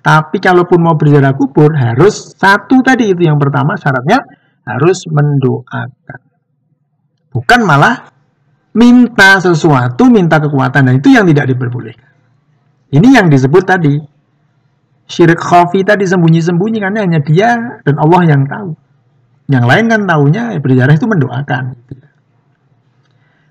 Tapi 0.00 0.40
kalaupun 0.40 0.80
mau 0.80 0.96
berziarah 0.96 1.36
kubur, 1.36 1.76
harus 1.76 2.32
satu 2.34 2.80
tadi 2.80 3.12
itu 3.12 3.28
yang 3.28 3.36
pertama 3.36 3.76
syaratnya 3.76 4.24
harus 4.64 5.04
mendoakan. 5.06 6.20
Bukan 7.32 7.60
malah 7.68 8.08
minta 8.72 9.38
sesuatu, 9.44 10.08
minta 10.08 10.40
kekuatan. 10.40 10.88
Dan 10.88 10.94
itu 10.98 11.12
yang 11.12 11.28
tidak 11.28 11.52
diperbolehkan. 11.52 12.10
Ini 12.92 13.08
yang 13.20 13.28
disebut 13.28 13.64
tadi. 13.68 13.94
Syirik 15.06 15.36
khafi 15.36 15.84
tadi 15.84 16.08
sembunyi-sembunyi 16.08 16.78
karena 16.80 17.04
hanya 17.04 17.20
dia 17.20 17.80
dan 17.84 17.96
Allah 18.00 18.22
yang 18.24 18.48
tahu. 18.48 18.72
Yang 19.52 19.64
lain 19.68 19.84
kan 19.92 20.00
tahunya 20.08 20.42
berziarah 20.64 20.94
itu 20.96 21.04
mendoakan. 21.04 21.64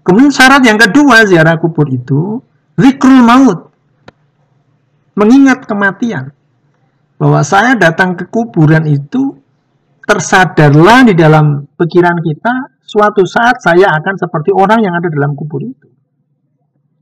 Kemudian 0.01 0.33
syarat 0.33 0.65
yang 0.65 0.81
kedua 0.81 1.29
ziarah 1.29 1.61
kubur 1.61 1.85
itu 1.93 2.41
zikrul 2.81 3.21
maut. 3.21 3.69
Mengingat 5.13 5.69
kematian. 5.69 6.33
Bahwa 7.21 7.45
saya 7.45 7.77
datang 7.77 8.17
ke 8.17 8.25
kuburan 8.25 8.89
itu 8.89 9.37
tersadarlah 10.01 11.05
di 11.05 11.13
dalam 11.13 11.69
pikiran 11.77 12.17
kita 12.19 12.81
suatu 12.81 13.23
saat 13.23 13.61
saya 13.61 13.93
akan 13.93 14.15
seperti 14.17 14.51
orang 14.51 14.81
yang 14.81 14.97
ada 14.97 15.07
dalam 15.07 15.37
kubur 15.37 15.61
itu. 15.63 15.87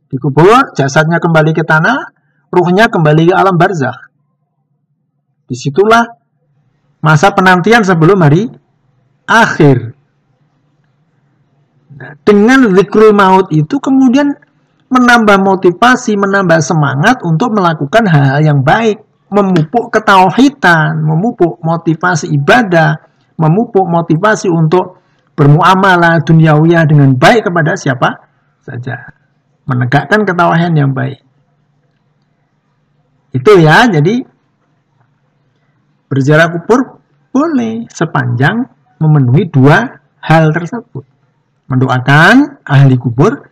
Dikubur, 0.09 0.73
jasadnya 0.75 1.21
kembali 1.21 1.53
ke 1.53 1.63
tanah, 1.63 2.11
ruhnya 2.49 2.89
kembali 2.89 3.29
ke 3.29 3.33
alam 3.33 3.55
barzah. 3.55 4.09
Di 5.49 5.57
situlah 5.57 6.05
masa 7.01 7.31
penantian 7.33 7.81
sebelum 7.81 8.21
hari 8.21 8.49
akhir. 9.25 9.97
Nah, 11.99 12.13
dengan 12.25 12.69
zikrul 12.73 13.13
maut 13.13 13.49
itu 13.53 13.77
kemudian 13.81 14.33
menambah 14.89 15.37
motivasi, 15.37 16.17
menambah 16.17 16.59
semangat 16.65 17.21
untuk 17.21 17.53
melakukan 17.53 18.09
hal-hal 18.09 18.41
yang 18.41 18.59
baik, 18.65 19.05
memupuk 19.29 19.93
ketauhidan, 19.93 21.05
memupuk 21.05 21.61
motivasi 21.61 22.33
ibadah, 22.33 22.97
memupuk 23.37 23.85
motivasi 23.85 24.49
untuk 24.49 24.97
bermuamalah 25.37 26.19
duniawiyah 26.25 26.83
dengan 26.89 27.15
baik 27.15 27.47
kepada 27.47 27.77
siapa 27.77 28.09
saja. 28.65 29.13
Menegakkan 29.69 30.25
ketawahan 30.25 30.73
yang 30.73 30.91
baik. 30.91 31.21
Itu 33.29 33.61
ya, 33.61 33.85
jadi 33.85 34.25
berziarah 36.09 36.49
kubur 36.49 36.97
boleh 37.29 37.85
sepanjang 37.93 38.65
memenuhi 38.97 39.45
dua 39.53 40.01
hal 40.25 40.49
tersebut. 40.49 41.05
Mendoakan 41.69 42.65
ahli 42.65 42.97
kubur 42.97 43.45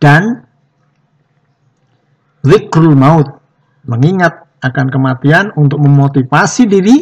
dan 0.00 0.47
zikrul 2.42 2.94
maut, 2.94 3.38
mengingat 3.86 4.46
akan 4.58 4.86
kematian 4.90 5.54
untuk 5.54 5.78
memotivasi 5.78 6.66
diri 6.66 6.98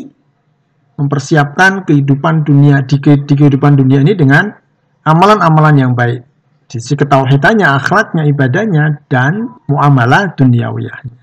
mempersiapkan 0.97 1.85
kehidupan 1.85 2.45
dunia 2.45 2.85
di, 2.85 2.97
di 3.01 3.35
kehidupan 3.37 3.77
dunia 3.77 4.01
ini 4.01 4.17
dengan 4.17 4.49
amalan-amalan 5.05 5.77
yang 5.77 5.93
baik. 5.93 6.25
Sisi 6.67 6.99
ketauhidannya, 6.99 7.69
akhlaknya, 7.69 8.27
ibadahnya, 8.27 9.07
dan 9.07 9.55
muamalah 9.71 10.35
duniawiyahnya. 10.35 11.17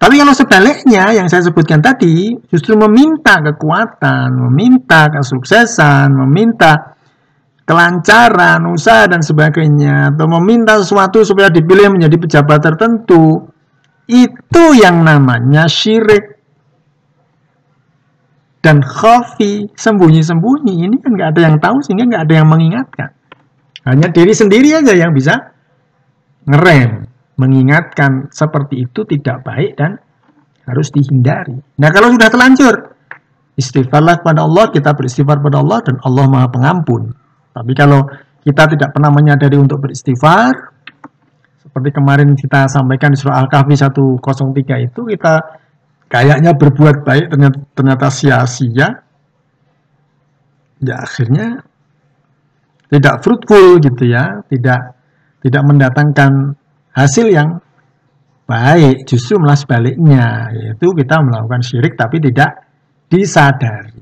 Tapi 0.00 0.14
kalau 0.16 0.32
sebaliknya 0.32 1.12
yang 1.12 1.28
saya 1.28 1.44
sebutkan 1.44 1.84
tadi 1.84 2.32
justru 2.48 2.72
meminta 2.72 3.36
kekuatan, 3.40 4.32
meminta 4.48 5.12
kesuksesan, 5.12 6.08
meminta 6.24 6.89
kelancaran, 7.70 8.66
usaha 8.66 9.06
dan 9.06 9.22
sebagainya. 9.22 10.10
Atau 10.10 10.26
meminta 10.26 10.74
sesuatu 10.82 11.22
supaya 11.22 11.46
dipilih 11.46 11.94
menjadi 11.94 12.18
pejabat 12.18 12.58
tertentu. 12.58 13.46
Itu 14.10 14.74
yang 14.74 15.06
namanya 15.06 15.70
syirik. 15.70 16.42
Dan 18.58 18.82
khafi 18.82 19.70
sembunyi-sembunyi. 19.70 20.90
Ini 20.90 20.96
kan 20.98 21.14
nggak 21.14 21.30
ada 21.38 21.40
yang 21.46 21.56
tahu 21.62 21.78
sehingga 21.86 22.10
nggak 22.10 22.22
ada 22.26 22.34
yang 22.42 22.48
mengingatkan. 22.50 23.10
Hanya 23.86 24.10
diri 24.10 24.34
sendiri 24.34 24.74
aja 24.74 24.92
yang 24.92 25.14
bisa 25.14 25.54
ngerem 26.44 27.06
mengingatkan 27.40 28.28
seperti 28.28 28.84
itu 28.84 29.08
tidak 29.08 29.40
baik 29.46 29.78
dan 29.80 29.96
harus 30.68 30.92
dihindari. 30.92 31.56
Nah 31.80 31.88
kalau 31.88 32.12
sudah 32.12 32.28
terlanjur, 32.28 32.74
istighfarlah 33.56 34.20
kepada 34.20 34.44
Allah, 34.44 34.68
kita 34.68 34.92
beristighfar 34.92 35.40
kepada 35.40 35.64
Allah 35.64 35.80
dan 35.80 35.96
Allah 36.04 36.24
maha 36.28 36.48
pengampun. 36.52 37.19
Tapi 37.50 37.72
kalau 37.74 38.06
kita 38.40 38.70
tidak 38.70 38.90
pernah 38.94 39.10
menyadari 39.12 39.58
untuk 39.58 39.82
beristighfar, 39.84 40.54
seperti 41.60 41.90
kemarin 41.92 42.32
kita 42.34 42.70
sampaikan 42.70 43.12
di 43.12 43.18
surah 43.20 43.42
Al-Kahfi 43.44 43.74
103 43.76 44.86
itu, 44.86 45.00
kita 45.04 45.34
kayaknya 46.10 46.56
berbuat 46.56 47.04
baik 47.04 47.26
ternyata, 47.30 47.58
ternyata 47.76 48.06
sia-sia, 48.08 48.88
ya 50.80 50.96
akhirnya 50.96 51.60
tidak 52.90 53.22
fruitful 53.22 53.78
gitu 53.78 54.04
ya, 54.08 54.40
tidak 54.48 54.98
tidak 55.40 55.62
mendatangkan 55.64 56.56
hasil 56.92 57.26
yang 57.32 57.60
baik 58.50 59.06
justru 59.06 59.38
malah 59.38 59.54
sebaliknya 59.54 60.50
yaitu 60.50 60.90
kita 60.90 61.22
melakukan 61.22 61.62
syirik 61.62 61.94
tapi 61.94 62.18
tidak 62.18 62.66
disadari 63.06 63.99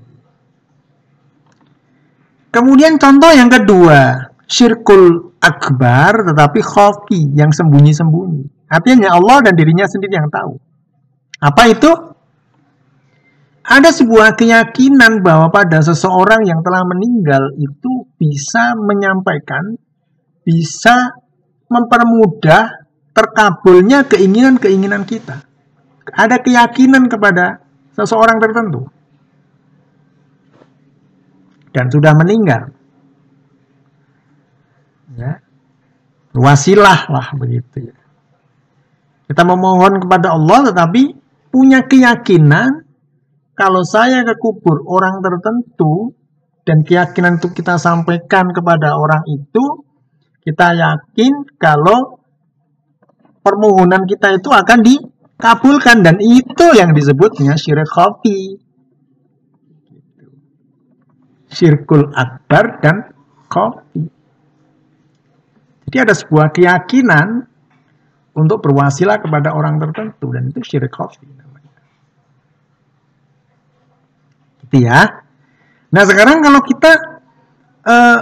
kemudian 2.51 2.97
contoh 2.97 3.31
yang 3.33 3.49
kedua 3.49 4.33
syirkul 4.49 5.35
akbar 5.39 6.33
tetapi 6.33 6.61
khofi 6.65 7.33
yang 7.37 7.53
sembunyi-sembunyi 7.53 8.69
artinya 8.69 9.15
Allah 9.17 9.45
dan 9.49 9.55
dirinya 9.55 9.87
sendiri 9.89 10.15
yang 10.17 10.31
tahu 10.33 10.59
apa 11.39 11.63
itu 11.71 11.93
ada 13.69 13.93
sebuah 13.93 14.33
keyakinan 14.33 15.21
bahwa 15.21 15.53
pada 15.53 15.85
seseorang 15.85 16.41
yang 16.49 16.65
telah 16.65 16.89
meninggal 16.89 17.53
itu 17.61 18.09
bisa 18.17 18.73
menyampaikan 18.81 19.77
bisa 20.49 21.13
mempermudah 21.69 22.89
terkabulnya 23.13 24.09
keinginan-keinginan 24.09 25.05
kita. 25.05 25.45
Ada 26.09 26.41
keyakinan 26.41 27.13
kepada 27.13 27.61
seseorang 27.93 28.41
tertentu. 28.41 28.89
Dan 31.75 31.93
sudah 31.93 32.13
meninggal. 32.17 32.73
Ya. 35.17 35.43
Wasilah 36.37 37.09
lah 37.11 37.27
begitu 37.35 37.91
ya. 37.91 37.97
Kita 39.29 39.45
memohon 39.45 40.01
kepada 40.01 40.33
Allah 40.33 40.73
tetapi 40.73 41.13
punya 41.53 41.85
keyakinan 41.85 42.89
kalau 43.59 43.83
saya 43.83 44.23
ke 44.23 44.39
kubur 44.39 44.87
orang 44.87 45.21
tertentu 45.21 46.15
dan 46.63 46.87
keyakinan 46.87 47.43
itu 47.43 47.51
kita 47.53 47.77
sampaikan 47.81 48.55
kepada 48.55 48.95
orang 48.95 49.27
itu 49.27 49.89
kita 50.47 50.77
yakin 50.79 51.45
kalau 51.61 52.23
permohonan 53.43 54.05
kita 54.05 54.37
itu 54.37 54.49
akan 54.53 54.85
dikabulkan 54.85 56.05
dan 56.05 56.17
itu 56.21 56.67
yang 56.77 56.93
disebutnya 56.93 57.57
syirik 57.57 57.89
khafi. 57.89 58.61
Syirkul 61.49 62.13
akbar 62.13 62.81
dan 62.85 62.97
khafi. 63.49 64.05
Jadi 65.89 65.97
ada 66.05 66.13
sebuah 66.13 66.53
keyakinan 66.53 67.49
untuk 68.37 68.61
berwasilah 68.61 69.19
kepada 69.19 69.57
orang 69.57 69.81
tertentu 69.81 70.29
dan 70.31 70.53
itu 70.53 70.61
syirik 70.61 70.93
namanya. 70.93 71.73
Gitu 74.69 74.77
ya. 74.85 75.25
Nah 75.89 76.03
sekarang 76.05 76.45
kalau 76.45 76.61
kita 76.61 76.93
uh, 77.89 78.19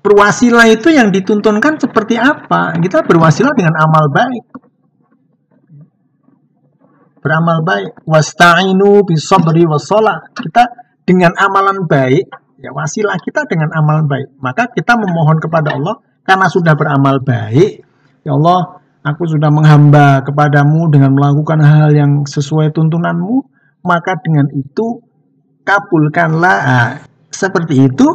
berwasilah 0.00 0.66
itu 0.72 0.88
yang 0.88 1.12
dituntunkan 1.12 1.76
seperti 1.76 2.16
apa? 2.16 2.80
Kita 2.80 3.04
berwasilah 3.04 3.52
dengan 3.52 3.76
amal 3.76 4.08
baik. 4.08 4.44
Beramal 7.20 7.60
baik. 7.60 8.06
Wasta'inu 8.08 9.04
bisabri 9.04 9.66
wassalah. 9.68 10.30
Kita 10.32 10.62
dengan 11.02 11.34
amalan 11.38 11.86
baik, 11.86 12.26
ya 12.60 12.70
wasilah 12.72 13.16
kita 13.20 13.44
dengan 13.48 13.72
amal 13.76 14.04
baik. 14.04 14.36
Maka 14.40 14.72
kita 14.72 14.96
memohon 14.96 15.38
kepada 15.40 15.76
Allah 15.76 16.00
karena 16.26 16.46
sudah 16.50 16.74
beramal 16.74 17.22
baik. 17.22 17.84
Ya 18.26 18.34
Allah, 18.34 18.82
aku 19.06 19.28
sudah 19.30 19.48
menghamba 19.52 20.26
kepadamu 20.26 20.90
dengan 20.90 21.14
melakukan 21.14 21.62
hal 21.62 21.94
yang 21.94 22.26
sesuai 22.26 22.74
tuntunanmu. 22.74 23.46
Maka 23.86 24.18
dengan 24.18 24.50
itu 24.50 24.98
kabulkanlah. 25.62 26.58
Nah, 26.66 26.92
seperti 27.30 27.86
itu 27.86 28.08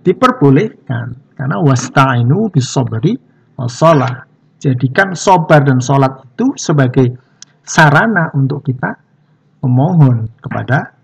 diperbolehkan 0.00 1.36
karena 1.36 1.56
wasta'inu 1.60 2.48
bisabri 2.48 3.16
wasalah. 3.60 4.24
Jadikan 4.60 5.16
sobar 5.16 5.64
dan 5.64 5.80
sholat 5.80 6.24
itu 6.24 6.52
sebagai 6.56 7.16
sarana 7.64 8.28
untuk 8.36 8.64
kita 8.64 8.96
memohon 9.64 10.28
kepada. 10.40 10.99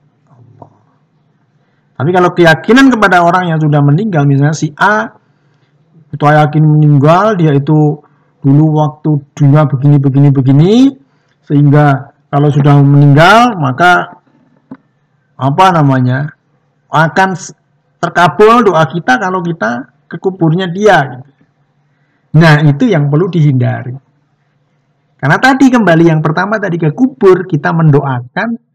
Tapi 1.97 2.11
kalau 2.13 2.31
keyakinan 2.37 2.93
kepada 2.93 3.25
orang 3.25 3.49
yang 3.49 3.59
sudah 3.61 3.81
meninggal, 3.81 4.29
misalnya 4.29 4.53
si 4.53 4.69
A, 4.77 5.17
itu 6.13 6.21
yakin 6.21 6.65
meninggal, 6.65 7.41
dia 7.41 7.57
itu 7.57 8.05
dulu 8.45 8.65
waktu 8.77 9.17
dunia 9.33 9.65
begini, 9.65 9.97
begini, 9.97 10.29
begini, 10.29 10.73
sehingga 11.49 12.13
kalau 12.29 12.53
sudah 12.53 12.77
meninggal, 12.85 13.57
maka 13.57 14.21
apa 15.41 15.67
namanya, 15.73 16.37
akan 16.93 17.33
terkabul 17.97 18.61
doa 18.61 18.85
kita 18.89 19.17
kalau 19.17 19.41
kita 19.41 19.89
ke 20.05 20.17
kuburnya 20.21 20.69
dia. 20.69 21.25
Nah, 22.37 22.61
itu 22.61 22.93
yang 22.93 23.09
perlu 23.09 23.33
dihindari. 23.33 23.97
Karena 25.17 25.41
tadi 25.41 25.73
kembali 25.73 26.05
yang 26.13 26.21
pertama 26.21 26.61
tadi 26.61 26.77
ke 26.77 26.93
kubur 26.93 27.49
kita 27.49 27.73
mendoakan 27.73 28.66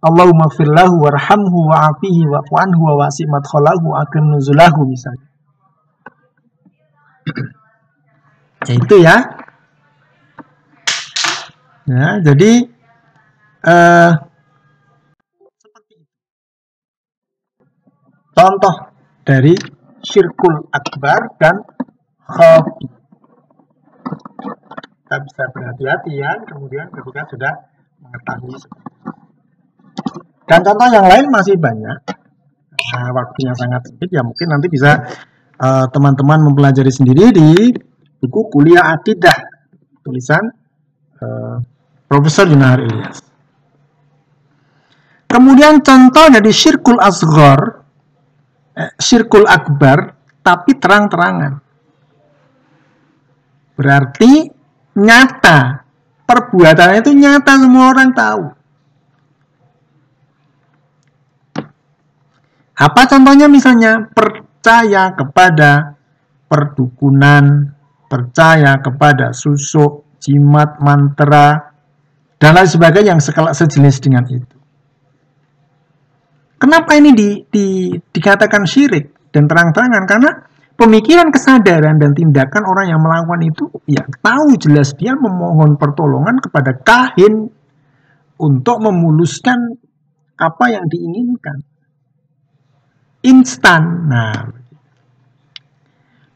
Allahumma 0.00 0.48
firlahu 0.48 1.04
warhamhu 1.04 1.68
wa'afihi 1.68 2.24
wa'fu'anhu 2.24 2.80
wa 2.80 3.04
wasi 3.04 3.28
madkhalahu 3.28 3.92
akrim 4.00 4.32
nuzulahu 4.32 4.88
misalnya. 4.88 5.28
ya 8.68 8.72
itu 8.80 8.96
ya. 8.96 9.16
Ya, 11.90 12.08
jadi 12.22 12.70
eh, 13.66 14.12
contoh 18.32 18.74
dari 19.26 19.52
syirkul 20.00 20.64
akbar 20.72 21.36
dan 21.36 21.60
khafi. 22.24 22.88
Kita 25.04 25.16
bisa 25.26 25.42
berhati-hati 25.50 26.12
ya, 26.14 26.30
kemudian 26.46 26.88
ketika 26.94 27.26
sudah 27.28 27.52
mengetahui 28.00 28.56
Dan 30.50 30.66
contoh 30.66 30.90
yang 30.90 31.06
lain 31.06 31.30
masih 31.30 31.54
banyak. 31.54 31.98
Nah, 32.90 33.08
waktunya 33.14 33.54
sangat 33.54 33.86
sempit 33.86 34.10
ya 34.10 34.26
mungkin 34.26 34.50
nanti 34.50 34.66
bisa 34.66 34.98
eh, 35.54 35.86
teman-teman 35.94 36.42
uh, 36.42 36.44
mempelajari 36.50 36.90
sendiri 36.90 37.30
di 37.30 37.70
buku 38.18 38.50
kuliah 38.50 38.90
akidah 38.90 39.36
tulisan 40.02 40.42
uh, 41.22 41.62
Profesor 42.10 42.50
Junahar 42.50 42.82
Ilyas. 42.82 43.22
Kemudian 45.30 45.78
contoh 45.86 46.26
dari 46.26 46.50
syirkul 46.50 46.98
asghar 46.98 47.86
eh, 48.74 48.90
syirkul 48.98 49.46
akbar 49.46 50.18
tapi 50.42 50.74
terang-terangan. 50.74 51.52
Berarti 53.78 54.50
nyata. 54.98 55.86
Perbuatannya 56.26 57.02
itu 57.02 57.10
nyata 57.14 57.58
semua 57.58 57.90
orang 57.90 58.10
tahu. 58.14 58.59
Apa 62.80 63.04
contohnya 63.04 63.44
misalnya 63.44 64.08
percaya 64.08 65.12
kepada 65.12 66.00
perdukunan, 66.48 67.76
percaya 68.08 68.80
kepada 68.80 69.36
susuk, 69.36 70.16
jimat, 70.16 70.80
mantra, 70.80 71.76
dan 72.40 72.56
lain 72.56 72.64
sebagainya 72.72 73.12
yang 73.12 73.20
sejenis 73.52 73.96
dengan 74.00 74.24
itu. 74.32 74.56
Kenapa 76.56 76.96
ini 76.96 77.12
di, 77.12 77.28
di, 77.44 77.92
dikatakan 77.96 78.64
syirik 78.64 79.32
dan 79.32 79.44
terang-terangan? 79.44 80.04
Karena 80.08 80.30
pemikiran, 80.76 81.28
kesadaran, 81.28 82.00
dan 82.00 82.16
tindakan 82.16 82.64
orang 82.64 82.86
yang 82.88 83.00
melakukan 83.00 83.40
itu, 83.44 83.64
ya 83.84 84.04
tahu 84.24 84.56
jelas 84.56 84.96
dia 84.96 85.12
memohon 85.16 85.76
pertolongan 85.76 86.40
kepada 86.40 86.76
kahin 86.80 87.48
untuk 88.40 88.76
memuluskan 88.80 89.76
apa 90.40 90.64
yang 90.72 90.84
diinginkan. 90.88 91.60
Instan. 93.20 93.82
Nah, 94.08 94.48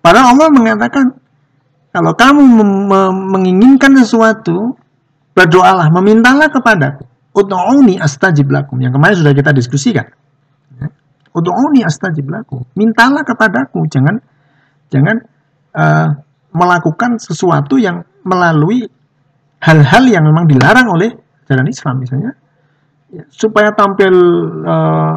padahal 0.05 0.37
Allah 0.37 0.49
mengatakan, 0.53 1.17
kalau 1.95 2.13
kamu 2.13 2.43
menginginkan 3.31 3.95
sesuatu, 3.97 4.77
berdoalah, 5.35 5.91
memintalah 5.91 6.51
kepadaku. 6.51 7.07
Udu'uni 7.35 7.99
astajib 7.99 8.47
lakum. 8.51 8.79
Yang 8.79 8.99
kemarin 8.99 9.17
sudah 9.19 9.35
kita 9.35 9.51
diskusikan. 9.51 10.07
Ya. 10.79 10.87
Udu'uni 11.35 11.83
astajib 11.83 12.31
lakum. 12.31 12.63
Mintalah 12.79 13.27
kepadaku. 13.27 13.91
Jangan 13.91 14.23
jangan 14.91 15.17
uh, 15.75 16.09
melakukan 16.55 17.19
sesuatu 17.19 17.75
yang 17.75 18.07
melalui 18.23 18.87
hal-hal 19.59 20.05
yang 20.07 20.23
memang 20.23 20.47
dilarang 20.47 20.87
oleh 20.95 21.11
jalan 21.51 21.67
Islam 21.67 21.99
misalnya. 21.99 22.33
Ya, 23.11 23.27
supaya 23.35 23.75
tampil 23.75 24.15
uh, 24.63 25.15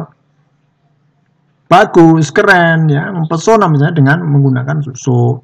bagus, 1.68 2.32
keren, 2.32 2.88
ya, 2.88 3.12
mempesona 3.12 3.68
misalnya 3.68 3.94
dengan 3.94 4.18
menggunakan 4.24 4.80
susu, 4.80 5.38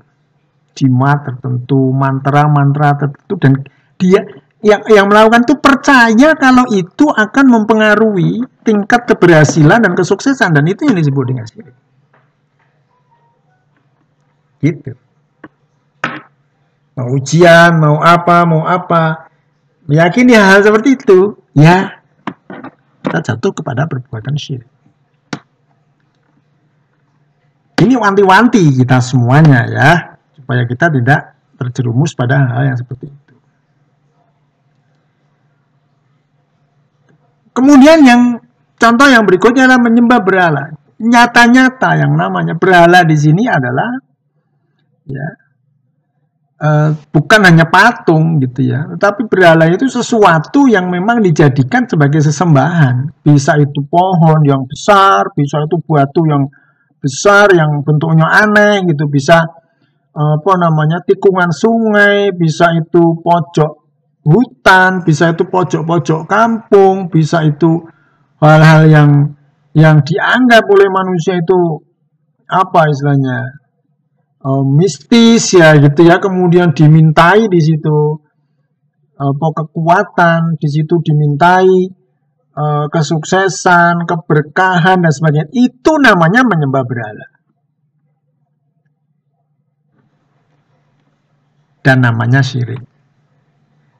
jimat 0.75 1.23
tertentu, 1.23 1.93
mantra-mantra 1.95 2.99
tertentu 2.99 3.35
dan 3.39 3.53
dia 4.01 4.21
yang 4.65 4.81
yang 4.89 5.07
melakukan 5.13 5.45
itu 5.45 5.55
percaya 5.61 6.33
kalau 6.41 6.65
itu 6.73 7.05
akan 7.13 7.47
mempengaruhi 7.53 8.41
tingkat 8.65 9.05
keberhasilan 9.05 9.85
dan 9.85 9.93
kesuksesan 9.93 10.57
dan 10.57 10.65
itu 10.65 10.89
yang 10.89 10.97
disebut 10.97 11.25
dengan 11.29 11.45
syirik. 11.45 11.77
Gitu. 14.65 14.93
Mau 16.97 17.13
ujian, 17.13 17.77
mau 17.77 18.01
apa, 18.01 18.49
mau 18.49 18.65
apa, 18.65 19.29
meyakini 19.85 20.33
hal, 20.33 20.57
hal 20.57 20.61
seperti 20.65 20.97
itu, 20.97 21.37
ya 21.53 22.01
kita 23.05 23.21
jatuh 23.21 23.53
kepada 23.53 23.85
perbuatan 23.85 24.41
syirik. 24.41 24.74
Ini 27.75 27.95
wanti-wanti 27.99 28.63
kita 28.79 29.03
semuanya 29.03 29.67
ya, 29.67 29.91
supaya 30.39 30.63
kita 30.63 30.89
tidak 30.95 31.35
terjerumus 31.59 32.15
pada 32.15 32.39
hal 32.39 32.71
yang 32.71 32.79
seperti 32.79 33.11
itu. 33.11 33.35
Kemudian 37.55 38.03
yang 38.03 38.23
contoh 38.79 39.07
yang 39.07 39.23
berikutnya 39.27 39.67
adalah 39.67 39.83
menyembah 39.83 40.21
berhala. 40.23 40.65
Nyata-nyata 40.99 41.99
yang 41.99 42.15
namanya 42.15 42.55
berhala 42.55 43.03
di 43.03 43.15
sini 43.19 43.47
adalah 43.51 43.91
ya 45.05 45.27
uh, 46.63 46.91
bukan 47.11 47.41
hanya 47.45 47.67
patung 47.69 48.39
gitu 48.43 48.71
ya, 48.71 48.87
tetapi 48.95 49.27
berhala 49.27 49.71
itu 49.71 49.87
sesuatu 49.91 50.71
yang 50.71 50.91
memang 50.91 51.23
dijadikan 51.23 51.87
sebagai 51.87 52.23
sesembahan. 52.23 53.23
Bisa 53.23 53.59
itu 53.59 53.83
pohon 53.87 54.41
yang 54.47 54.63
besar, 54.67 55.31
bisa 55.35 55.63
itu 55.63 55.77
batu 55.83 56.23
yang 56.27 56.47
besar 57.05 57.53
yang 57.53 57.85
bentuknya 57.85 58.25
aneh 58.25 58.88
gitu, 58.88 59.05
bisa 59.12 59.45
apa 60.14 60.53
namanya 60.57 61.05
tikungan 61.05 61.53
sungai, 61.53 62.33
bisa 62.33 62.73
itu 62.73 63.21
pojok 63.21 63.73
hutan, 64.25 65.05
bisa 65.05 65.37
itu 65.37 65.45
pojok-pojok 65.45 66.25
kampung, 66.25 67.12
bisa 67.12 67.45
itu 67.45 67.85
hal-hal 68.40 68.88
yang 68.88 69.11
yang 69.77 70.01
dianggap 70.01 70.64
oleh 70.71 70.88
manusia 70.88 71.37
itu 71.37 71.83
apa 72.47 72.87
istilahnya 72.88 73.59
uh, 74.47 74.62
mistis 74.64 75.59
ya 75.59 75.77
gitu 75.83 76.07
ya, 76.07 76.23
kemudian 76.23 76.73
dimintai 76.73 77.51
di 77.51 77.61
situ 77.61 78.23
apa 79.19 79.47
kekuatan, 79.51 80.57
di 80.62 80.69
situ 80.71 80.95
dimintai 81.03 81.90
uh, 82.55 82.87
kesuksesan, 82.88 84.07
keberkahan 84.09 85.03
dan 85.03 85.12
sebagainya. 85.12 85.51
Itu 85.53 85.99
namanya 86.01 86.47
menyembah 86.47 86.83
berhala. 86.87 87.27
Dan 91.85 92.01
namanya 92.01 92.40
syirik. 92.40 92.81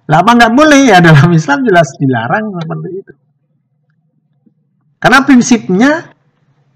Lah 0.09 0.21
apa 0.25 0.31
nggak 0.37 0.55
boleh 0.57 0.89
ya 0.89 1.05
dalam 1.05 1.29
Islam 1.33 1.65
jelas 1.69 1.93
dilarang 2.01 2.49
seperti 2.57 2.89
itu. 2.97 3.13
Karena 5.01 5.21
prinsipnya 5.21 5.93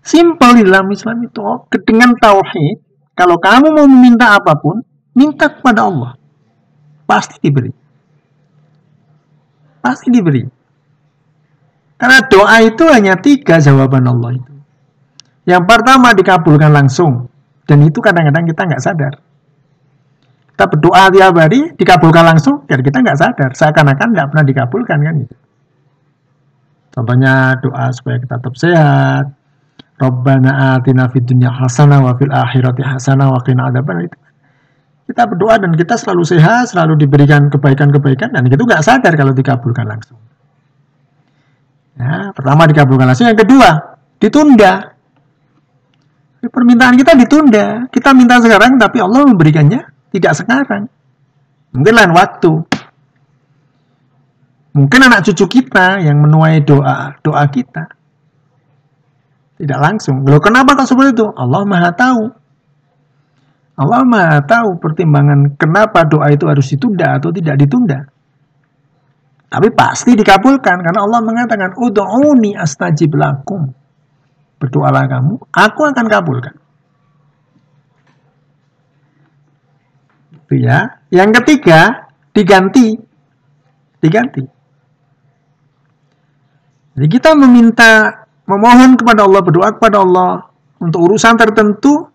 simpel 0.08 0.60
di 0.60 0.62
dalam 0.64 0.88
Islam 0.88 1.20
itu 1.24 1.40
oh, 1.40 1.64
dengan 1.84 2.16
tauhid 2.16 2.80
kalau 3.12 3.36
kamu 3.36 3.76
mau 3.76 3.84
meminta 3.84 4.36
apa 4.36 4.56
pun 4.56 4.80
minta 5.12 5.52
kepada 5.52 5.84
Allah 5.84 6.16
pasti 7.04 7.36
diberi 7.44 7.72
pasti 9.84 10.08
diberi 10.08 10.57
karena 11.98 12.18
doa 12.30 12.56
itu 12.62 12.84
hanya 12.88 13.14
tiga 13.18 13.58
jawaban 13.60 14.06
Allah 14.06 14.38
itu 14.38 14.52
yang 15.44 15.66
pertama 15.66 16.14
dikabulkan 16.14 16.70
langsung 16.70 17.26
dan 17.68 17.84
itu 17.84 17.98
kadang-kadang 18.00 18.48
kita 18.48 18.62
nggak 18.64 18.82
sadar 18.82 19.14
kita 20.58 20.74
berdoa 20.74 21.06
tiap 21.14 21.38
hari 21.38 21.70
dikabulkan 21.78 22.34
langsung, 22.34 22.66
dan 22.66 22.82
kita 22.82 22.98
nggak 22.98 23.14
sadar, 23.14 23.54
seakan-akan 23.54 24.10
nggak 24.10 24.26
pernah 24.26 24.42
dikabulkan 24.42 24.98
kan 25.06 25.14
gitu. 25.22 25.36
Contohnya 26.90 27.54
doa 27.62 27.94
supaya 27.94 28.18
kita 28.18 28.42
tetap 28.42 28.54
sehat. 28.58 29.24
Rabbana 30.02 30.74
atina 30.74 31.06
fid 31.14 31.30
dunya 31.30 31.46
hasanah 31.46 32.02
wa 32.02 32.10
fil 32.18 32.34
akhirati 32.34 32.82
hasanah 32.82 33.30
wa 33.30 33.38
qina 33.46 33.70
adzaban 33.70 34.10
itu. 34.10 34.18
Kita 35.06 35.30
berdoa 35.30 35.62
dan 35.62 35.78
kita 35.78 35.94
selalu 35.94 36.26
sehat, 36.26 36.74
selalu 36.74 37.06
diberikan 37.06 37.46
kebaikan-kebaikan 37.54 38.34
dan 38.34 38.42
itu 38.42 38.58
nggak 38.58 38.82
sadar 38.82 39.14
kalau 39.14 39.30
dikabulkan 39.30 39.86
langsung. 39.86 40.18
Ya, 41.98 42.30
pertama 42.30 42.70
dikabulkan 42.70 43.10
langsung, 43.10 43.26
yang 43.26 43.38
kedua 43.38 43.98
ditunda. 44.22 44.94
Permintaan 46.38 46.94
kita 46.94 47.18
ditunda. 47.18 47.90
Kita 47.90 48.14
minta 48.14 48.38
sekarang 48.38 48.78
tapi 48.78 49.02
Allah 49.02 49.26
memberikannya 49.26 49.82
tidak 50.14 50.32
sekarang. 50.38 50.86
Mungkin 51.74 51.92
lain 51.98 52.14
waktu. 52.14 52.52
Mungkin 54.78 55.00
anak 55.02 55.26
cucu 55.26 55.58
kita 55.58 55.98
yang 55.98 56.22
menuai 56.22 56.62
doa 56.62 57.18
doa 57.18 57.42
kita. 57.50 57.90
Tidak 59.58 59.78
langsung. 59.82 60.22
Loh 60.22 60.38
kenapa 60.38 60.78
kok 60.78 60.86
seperti 60.86 61.18
itu? 61.18 61.26
Allah 61.34 61.66
Maha 61.66 61.90
tahu. 61.90 62.22
Allah 63.74 64.02
Maha 64.06 64.38
tahu 64.46 64.78
pertimbangan 64.78 65.58
kenapa 65.58 66.06
doa 66.06 66.30
itu 66.30 66.46
harus 66.46 66.70
ditunda 66.70 67.18
atau 67.18 67.34
tidak 67.34 67.58
ditunda. 67.58 68.06
Tapi 69.48 69.72
pasti 69.72 70.12
dikabulkan 70.12 70.84
karena 70.84 71.00
Allah 71.00 71.24
mengatakan 71.24 71.72
ud'uni 71.80 72.52
astajib 72.52 73.16
lakum. 73.16 73.72
Berdoalah 74.60 75.08
kamu, 75.08 75.34
aku 75.48 75.80
akan 75.88 76.06
kabulkan. 76.10 76.54
Gitu 80.34 80.54
ya. 80.64 81.00
Yang 81.08 81.30
ketiga, 81.40 82.10
diganti. 82.36 82.98
Diganti. 84.02 84.44
Jadi 86.98 87.06
kita 87.06 87.38
meminta, 87.38 88.24
memohon 88.44 88.98
kepada 88.98 89.22
Allah, 89.24 89.40
berdoa 89.40 89.70
kepada 89.78 90.02
Allah 90.02 90.50
untuk 90.82 91.06
urusan 91.08 91.38
tertentu, 91.38 92.10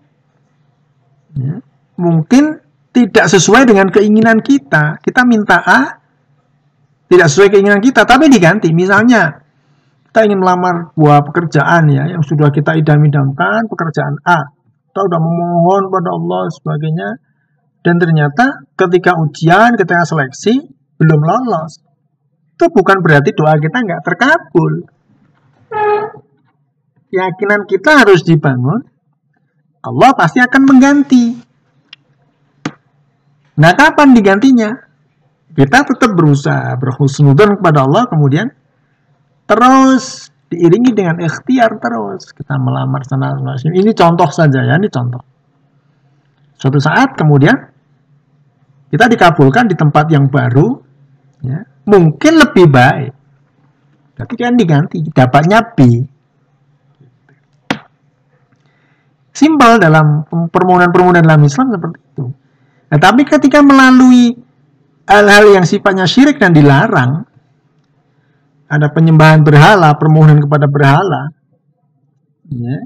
ya, 1.39 1.63
mungkin 1.95 2.59
tidak 2.91 3.31
sesuai 3.31 3.63
dengan 3.63 3.87
keinginan 3.87 4.43
kita. 4.43 4.99
Kita 4.99 5.23
minta 5.23 5.63
A, 5.63 6.02
tidak 7.13 7.29
sesuai 7.29 7.49
keinginan 7.53 7.77
kita, 7.77 8.09
tapi 8.09 8.25
diganti. 8.25 8.73
Misalnya, 8.73 9.45
kita 10.09 10.25
ingin 10.25 10.41
melamar 10.41 10.89
buah 10.97 11.21
pekerjaan 11.21 11.85
ya, 11.93 12.09
yang 12.09 12.25
sudah 12.25 12.49
kita 12.49 12.73
idam-idamkan, 12.73 13.69
pekerjaan 13.69 14.17
A. 14.25 14.49
Kita 14.89 14.99
sudah 15.05 15.21
memohon 15.21 15.93
pada 15.93 16.09
Allah 16.09 16.43
sebagainya, 16.49 17.09
dan 17.85 18.01
ternyata 18.01 18.65
ketika 18.73 19.13
ujian, 19.21 19.77
ketika 19.77 20.01
seleksi, 20.09 20.65
belum 20.97 21.21
lolos. 21.21 21.85
Itu 22.57 22.69
bukan 22.73 23.01
berarti 23.05 23.29
doa 23.37 23.57
kita 23.61 23.77
nggak 23.77 24.01
terkabul. 24.01 24.73
keyakinan 27.13 27.69
kita 27.69 28.01
harus 28.01 28.25
dibangun, 28.25 28.89
Allah 29.85 30.09
pasti 30.17 30.41
akan 30.41 30.61
mengganti. 30.65 31.37
Nah, 33.53 33.71
kapan 33.77 34.17
digantinya? 34.17 34.92
Kita 35.53 35.85
tetap 35.85 36.11
berusaha 36.17 36.73
berhusnudan 36.81 37.61
kepada 37.61 37.85
Allah, 37.85 38.09
kemudian 38.09 38.49
terus 39.45 40.33
diiringi 40.49 40.91
dengan 40.97 41.21
ikhtiar 41.21 41.77
terus. 41.77 42.33
Kita 42.33 42.57
melamar 42.57 43.05
sana, 43.05 43.37
sini. 43.57 43.77
Ini 43.81 43.93
contoh 43.93 44.29
saja 44.33 44.65
ya, 44.65 44.77
ini 44.81 44.89
contoh. 44.89 45.21
Suatu 46.57 46.81
saat 46.81 47.13
kemudian 47.13 47.53
kita 48.89 49.05
dikabulkan 49.05 49.69
di 49.69 49.75
tempat 49.77 50.05
yang 50.09 50.25
baru, 50.29 50.73
ya, 51.45 51.61
mungkin 51.85 52.33
lebih 52.41 52.65
baik. 52.69 53.13
Tapi 54.13 54.33
kan 54.37 54.53
diganti, 54.57 55.05
dapatnya 55.09 55.59
B. 55.73 55.77
Simpel 59.33 59.81
dalam 59.81 60.29
permohonan-permohonan 60.29 61.25
dalam 61.25 61.41
Islam 61.41 61.73
seperti 61.73 61.99
itu. 62.13 62.25
Nah, 62.93 62.99
tapi 63.01 63.25
ketika 63.25 63.65
melalui 63.65 64.37
hal-hal 65.07 65.45
yang 65.51 65.65
sifatnya 65.67 66.07
syirik 66.07 66.39
dan 66.39 66.55
dilarang, 66.55 67.27
ada 68.67 68.87
penyembahan 68.89 69.43
berhala, 69.45 69.93
permohonan 69.99 70.41
kepada 70.41 70.65
berhala, 70.65 71.29
ya, 72.49 72.77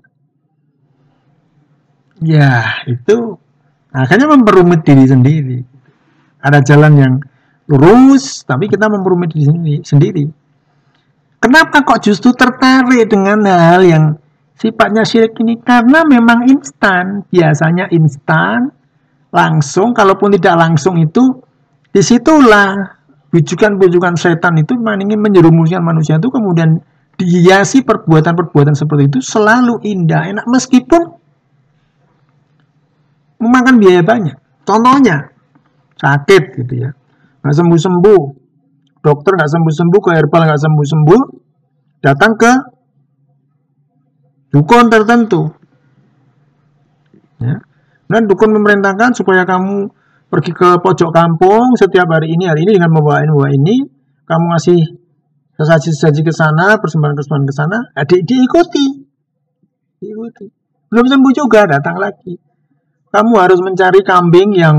ya 2.20 2.52
itu 2.90 3.38
akhirnya 3.94 4.28
memperumit 4.28 4.84
diri 4.84 5.06
sendiri. 5.08 5.60
Ada 6.38 6.62
jalan 6.62 6.94
yang 6.98 7.14
lurus, 7.68 8.46
tapi 8.46 8.70
kita 8.70 8.88
memperumit 8.88 9.32
diri 9.34 9.82
sendiri. 9.84 10.26
Kenapa 11.38 11.86
kok 11.86 12.02
justru 12.02 12.34
tertarik 12.34 13.08
dengan 13.08 13.46
hal 13.46 13.82
yang 13.86 14.06
sifatnya 14.58 15.06
syirik 15.06 15.38
ini? 15.40 15.62
Karena 15.62 16.02
memang 16.04 16.50
instan, 16.50 17.24
biasanya 17.30 17.88
instan, 17.94 18.74
langsung, 19.30 19.94
kalaupun 19.94 20.34
tidak 20.36 20.56
langsung 20.58 20.98
itu, 20.98 21.47
di 21.92 22.02
situlah 22.04 22.76
bujukan-bujukan 23.32 24.16
setan 24.16 24.56
itu 24.60 24.76
ingin 24.78 25.20
menjerumuskan 25.20 25.84
manusia 25.84 26.16
itu 26.18 26.32
kemudian 26.32 26.80
dihiasi 27.18 27.82
perbuatan-perbuatan 27.82 28.78
seperti 28.78 29.10
itu 29.10 29.20
selalu 29.26 29.82
indah, 29.84 30.30
enak 30.30 30.46
meskipun 30.46 31.02
memakan 33.42 33.76
biaya 33.82 34.06
banyak. 34.06 34.38
Contohnya 34.62 35.34
sakit 35.98 36.44
gitu 36.62 36.74
ya, 36.78 36.90
nggak 37.42 37.56
sembuh-sembuh, 37.58 38.22
dokter 39.02 39.32
nggak 39.34 39.52
sembuh-sembuh, 39.52 40.00
ke 40.02 40.12
herbal 40.14 40.42
nggak 40.46 40.62
sembuh-sembuh, 40.62 41.22
datang 42.06 42.32
ke 42.38 42.52
dukun 44.54 44.86
tertentu. 44.94 45.42
Ya. 47.42 47.58
Dan 48.08 48.22
dukun 48.30 48.56
memerintahkan 48.56 49.18
supaya 49.18 49.44
kamu 49.44 49.90
pergi 50.28 50.52
ke 50.52 50.70
pojok 50.84 51.12
kampung 51.12 51.76
setiap 51.80 52.08
hari 52.12 52.36
ini, 52.36 52.48
hari 52.48 52.68
ini 52.68 52.76
dengan 52.76 52.92
membawa 52.92 53.24
ini, 53.24 53.32
membawa 53.32 53.52
ini, 53.52 53.76
kamu 54.28 54.46
ngasih 54.56 54.80
sesaji-sesaji 55.58 56.22
ke 56.22 56.34
sana, 56.36 56.78
persembahan-persembahan 56.78 57.46
ke 57.48 57.54
sana, 57.56 57.78
ya, 57.96 58.04
di, 58.06 58.18
diikuti. 58.28 58.86
Diikuti. 60.04 60.46
Belum 60.92 61.06
sembuh 61.08 61.34
juga, 61.34 61.66
datang 61.66 61.98
lagi. 61.98 62.36
Kamu 63.08 63.34
harus 63.40 63.60
mencari 63.64 64.04
kambing 64.04 64.54
yang 64.54 64.78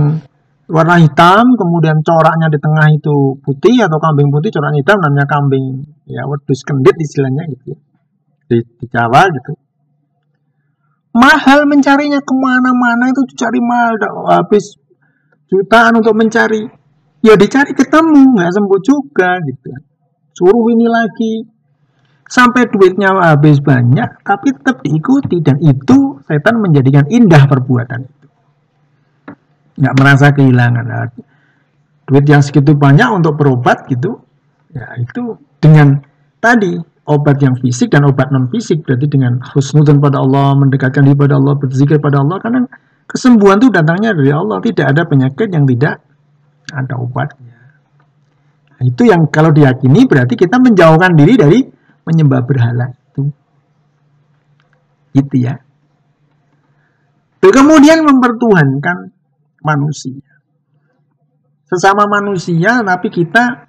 warna 0.69 1.01
hitam, 1.01 1.57
kemudian 1.57 1.99
coraknya 2.05 2.53
di 2.53 2.61
tengah 2.61 2.87
itu 2.93 3.41
putih, 3.41 3.89
atau 3.89 3.99
kambing 3.99 4.29
putih, 4.29 4.53
coraknya 4.53 4.85
hitam, 4.85 5.01
namanya 5.01 5.27
kambing, 5.27 5.65
ya 6.07 6.29
wedus 6.29 6.61
kendit 6.63 6.95
istilahnya 7.01 7.49
gitu. 7.57 7.73
Di, 8.49 8.61
di 8.65 8.87
Jawa 8.89 9.29
gitu 9.29 9.53
mahal 11.19 11.67
mencarinya 11.67 12.23
ke 12.23 12.35
mana-mana 12.39 13.11
itu 13.11 13.23
cari 13.35 13.59
mahal 13.59 13.95
habis 14.31 14.79
jutaan 15.49 15.99
untuk 15.99 16.15
mencari. 16.15 16.63
Ya 17.19 17.35
dicari 17.35 17.75
ketemu 17.75 18.39
nggak 18.39 18.51
sembuh 18.55 18.81
juga 18.85 19.43
gitu 19.43 19.89
suruh 20.39 20.71
ini 20.71 20.87
lagi. 20.87 21.35
Sampai 22.29 22.69
duitnya 22.69 23.11
habis 23.19 23.59
banyak 23.59 24.23
tapi 24.23 24.55
tetap 24.55 24.85
diikuti. 24.87 25.43
Dan 25.43 25.59
itu 25.59 26.23
setan 26.23 26.63
menjadikan 26.63 27.09
indah 27.11 27.51
perbuatan 27.51 28.01
itu. 28.07 28.27
Nggak 29.83 29.95
merasa 29.99 30.27
kehilangan 30.31 30.87
duit 32.09 32.25
yang 32.25 32.41
segitu 32.41 32.77
banyak 32.79 33.09
untuk 33.11 33.35
berobat 33.35 33.89
gitu. 33.91 34.21
Ya 34.71 34.87
itu 35.01 35.41
dengan 35.59 36.05
tadi 36.39 36.77
obat 37.09 37.41
yang 37.41 37.57
fisik 37.57 37.89
dan 37.89 38.05
obat 38.05 38.29
non 38.29 38.53
fisik 38.53 38.85
berarti 38.85 39.09
dengan 39.09 39.41
husnudan 39.57 39.97
pada 39.97 40.21
Allah 40.21 40.53
mendekatkan 40.61 41.09
diri 41.09 41.17
pada 41.17 41.41
Allah 41.41 41.57
berzikir 41.57 41.97
pada 41.97 42.21
Allah. 42.21 42.37
Karena 42.45 42.61
kesembuhan 43.09 43.57
itu 43.59 43.73
datangnya 43.73 44.13
dari 44.13 44.31
Allah. 44.31 44.61
Tidak 44.61 44.87
ada 44.87 45.03
penyakit 45.09 45.49
yang 45.49 45.65
tidak 45.65 46.05
ada 46.69 46.95
obatnya 47.01 47.57
nah, 48.77 48.85
itu 48.85 49.09
yang 49.09 49.27
kalau 49.33 49.51
diyakini 49.51 50.05
berarti 50.05 50.37
kita 50.37 50.61
menjauhkan 50.61 51.17
diri 51.17 51.35
dari 51.41 51.59
menyembah 52.05 52.41
berhala 52.45 52.93
itu. 52.93 53.25
Gitu 55.17 55.37
ya. 55.41 55.57
Kemudian 57.41 58.05
mempertuhankan 58.05 59.11
manusia. 59.65 60.25
Sesama 61.69 62.09
manusia 62.09 62.81
tapi 62.85 63.09
kita 63.13 63.69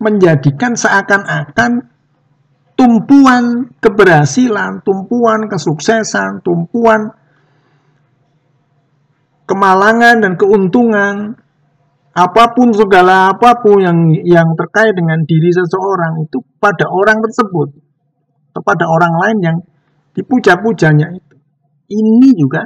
menjadikan 0.00 0.76
seakan-akan 0.76 1.92
tumpuan 2.76 3.68
keberhasilan, 3.80 4.80
tumpuan 4.80 5.46
kesuksesan, 5.48 6.40
tumpuan 6.40 7.12
kemalangan 9.52 10.24
dan 10.24 10.32
keuntungan. 10.40 11.36
Apa 12.12 12.52
pun 12.52 12.76
segala 12.76 13.32
apa 13.32 13.56
pun 13.64 13.80
yang 13.80 14.12
yang 14.24 14.52
terkait 14.52 14.92
dengan 14.92 15.24
diri 15.24 15.48
seseorang 15.48 16.24
itu 16.24 16.40
pada 16.60 16.88
orang 16.88 17.20
tersebut. 17.20 17.68
Kepada 18.52 18.84
orang 18.88 19.14
lain 19.16 19.38
yang 19.40 19.56
dipuja-pujanya 20.12 21.08
itu. 21.16 21.36
Ini 21.92 22.28
juga 22.36 22.64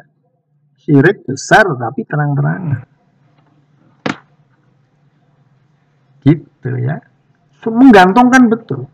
syirik 0.82 1.26
besar 1.26 1.66
tapi 1.78 2.02
terang-terangan. 2.06 2.80
Gitu 6.26 6.70
ya. 6.82 6.98
Menggantungkan 7.66 8.46
betul. 8.46 8.86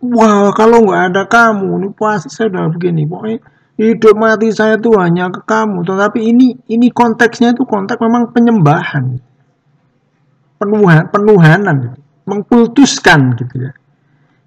Wah 0.00 0.50
kalau 0.54 0.86
nggak 0.86 1.02
ada 1.14 1.22
kamu 1.26 1.70
ini 1.82 1.88
pasti 1.94 2.30
saya 2.30 2.50
udah 2.50 2.74
begini. 2.74 3.06
Pokoknya 3.06 3.38
hidup 3.80 4.12
mati 4.20 4.52
saya 4.52 4.76
tuh 4.76 5.00
hanya 5.00 5.32
ke 5.32 5.40
kamu 5.48 5.80
tetapi 5.88 6.20
ini 6.20 6.52
ini 6.68 6.92
konteksnya 6.92 7.56
itu 7.56 7.64
konteks 7.64 7.96
memang 7.96 8.28
penyembahan. 8.36 9.16
Penuhan 10.60 11.08
penuhanan 11.08 11.96
mengkultuskan 12.28 13.32
gitu 13.40 13.54
ya. 13.64 13.72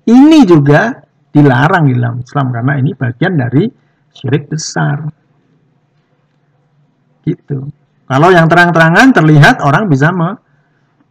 Ini 0.05 0.45
juga 0.45 1.01
dilarang 1.33 1.89
di 1.89 1.97
dalam 1.97 2.21
Islam 2.21 2.53
karena 2.53 2.73
ini 2.77 2.93
bagian 2.93 3.33
dari 3.33 3.65
syirik 4.13 4.53
besar. 4.53 5.09
Gitu. 7.25 7.65
Kalau 8.05 8.29
yang 8.29 8.45
terang-terangan 8.45 9.09
terlihat 9.15 9.65
orang 9.65 9.89
bisa 9.89 10.13
me 10.13 10.37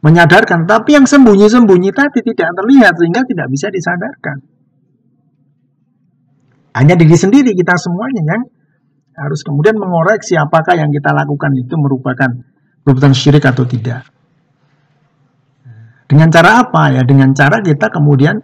menyadarkan, 0.02 0.66
tapi 0.66 0.98
yang 0.98 1.06
sembunyi-sembunyi 1.06 1.94
tadi 1.94 2.26
tidak 2.26 2.50
terlihat 2.58 2.94
sehingga 2.98 3.22
tidak 3.22 3.46
bisa 3.54 3.70
disadarkan. 3.70 4.51
Hanya 6.72 6.96
diri 6.96 7.16
sendiri 7.16 7.52
kita 7.52 7.76
semuanya 7.76 8.22
yang 8.24 8.42
harus 9.12 9.44
kemudian 9.44 9.76
mengoreksi 9.76 10.40
apakah 10.40 10.72
yang 10.72 10.88
kita 10.88 11.12
lakukan 11.12 11.52
itu 11.56 11.74
merupakan 11.76 12.32
perbuatan 12.82 13.12
syirik 13.12 13.44
atau 13.44 13.68
tidak. 13.68 14.08
Dengan 16.08 16.28
cara 16.28 16.64
apa 16.64 16.92
ya? 16.92 17.02
Dengan 17.04 17.32
cara 17.32 17.60
kita 17.64 17.88
kemudian 17.88 18.36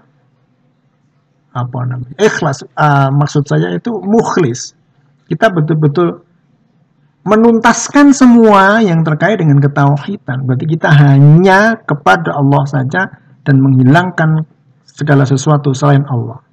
apa 1.52 1.78
namanya? 1.84 2.16
Ikhlas. 2.16 2.64
Uh, 2.72 3.12
maksud 3.12 3.44
saya 3.44 3.76
itu 3.76 3.92
mukhlis. 4.00 4.72
Kita 5.28 5.52
betul-betul 5.52 6.24
menuntaskan 7.28 8.16
semua 8.16 8.80
yang 8.80 9.04
terkait 9.04 9.36
dengan 9.36 9.60
ketauhidan. 9.60 10.48
Berarti 10.48 10.64
kita 10.64 10.88
hanya 10.88 11.76
kepada 11.84 12.40
Allah 12.40 12.64
saja 12.64 13.02
dan 13.44 13.60
menghilangkan 13.60 14.48
segala 14.88 15.28
sesuatu 15.28 15.76
selain 15.76 16.08
Allah. 16.08 16.47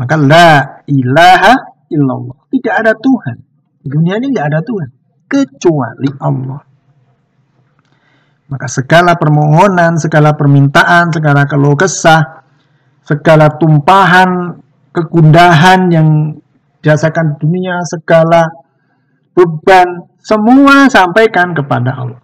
Maka 0.00 0.16
la 0.16 0.80
ilaha 0.88 1.52
illallah. 1.92 2.48
Tidak 2.48 2.72
ada 2.72 2.96
Tuhan. 2.96 3.36
Di 3.84 3.88
dunia 3.92 4.16
ini 4.16 4.32
tidak 4.32 4.46
ada 4.48 4.60
Tuhan. 4.64 4.88
Kecuali 5.28 6.08
Allah. 6.24 6.60
Maka 8.48 8.66
segala 8.66 9.14
permohonan, 9.20 10.00
segala 10.00 10.32
permintaan, 10.34 11.12
segala 11.12 11.44
keluh 11.44 11.76
kesah, 11.76 12.42
segala 13.04 13.52
tumpahan, 13.60 14.56
kegundahan 14.90 15.92
yang 15.92 16.08
dirasakan 16.80 17.36
dunia, 17.38 17.78
segala 17.86 18.48
beban 19.36 20.08
semua 20.18 20.88
sampaikan 20.90 21.52
kepada 21.54 21.94
Allah. 21.94 22.20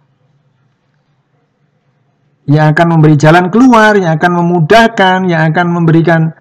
Yang 2.49 2.65
akan 2.73 2.87
memberi 2.97 3.15
jalan 3.15 3.45
keluar, 3.53 3.93
yang 3.95 4.17
akan 4.17 4.31
memudahkan, 4.43 5.17
yang 5.29 5.47
akan 5.51 5.67
memberikan 5.71 6.35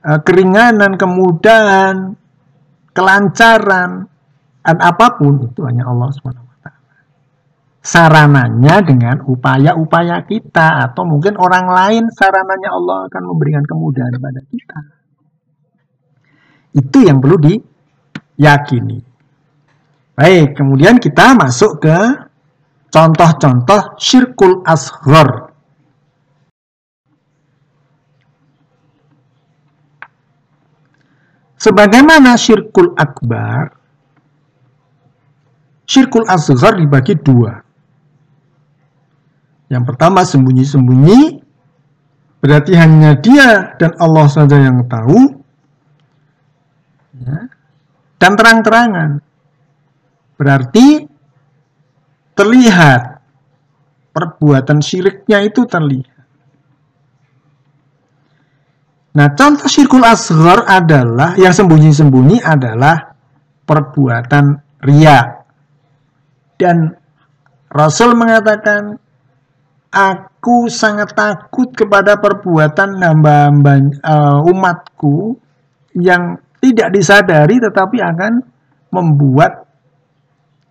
keringanan, 0.00 0.96
kemudahan, 0.96 2.16
kelancaran, 2.96 4.10
dan 4.60 4.76
apa 4.80 5.16
pun 5.16 5.50
itu 5.50 5.60
hanya 5.64 5.88
Allah 5.88 6.12
SWT. 6.12 6.62
Sarananya 7.80 8.84
dengan 8.84 9.24
upaya-upaya 9.24 10.20
kita 10.28 10.84
atau 10.84 11.08
mungkin 11.08 11.40
orang 11.40 11.64
lain 11.64 12.04
sarananya 12.12 12.70
Allah 12.76 13.08
akan 13.08 13.22
memberikan 13.24 13.64
kemudahan 13.64 14.12
kepada 14.12 14.40
kita. 14.52 14.78
Itu 16.76 16.98
yang 17.02 17.18
perlu 17.24 17.40
diyakini. 17.40 19.00
Baik, 20.12 20.60
kemudian 20.60 21.00
kita 21.00 21.32
masuk 21.32 21.80
ke 21.80 21.98
contoh-contoh 22.92 23.96
syirkul 23.96 24.60
asghar. 24.68 25.49
Sebagaimana 31.60 32.40
syirkul 32.40 32.96
akbar, 32.96 33.76
syirkul 35.84 36.24
asghar 36.24 36.80
dibagi 36.80 37.20
dua. 37.20 37.60
Yang 39.68 39.84
pertama 39.92 40.24
sembunyi-sembunyi, 40.24 41.44
berarti 42.40 42.72
hanya 42.74 43.12
dia 43.20 43.76
dan 43.76 43.92
Allah 44.00 44.26
saja 44.32 44.56
yang 44.56 44.88
tahu. 44.88 45.36
Ya. 47.20 47.52
Dan 48.16 48.32
terang-terangan. 48.40 49.10
Berarti 50.40 51.04
terlihat 52.32 53.20
perbuatan 54.16 54.80
syiriknya 54.80 55.44
itu 55.44 55.68
terlihat. 55.68 56.09
Nah, 59.10 59.34
contoh 59.34 59.66
syirkul 59.66 60.06
asghar 60.06 60.62
adalah 60.70 61.34
yang 61.34 61.50
sembunyi-sembunyi 61.50 62.46
adalah 62.46 63.10
perbuatan 63.66 64.44
ria. 64.86 65.42
Dan 66.54 66.94
Rasul 67.70 68.14
mengatakan, 68.14 68.94
aku 69.90 70.70
sangat 70.70 71.14
takut 71.18 71.74
kepada 71.74 72.22
perbuatan 72.22 73.02
hamba-hamba 73.02 73.74
uh, 74.06 74.38
umatku 74.46 75.34
yang 75.98 76.38
tidak 76.62 76.94
disadari 76.94 77.58
tetapi 77.58 77.98
akan 77.98 78.32
membuat 78.94 79.66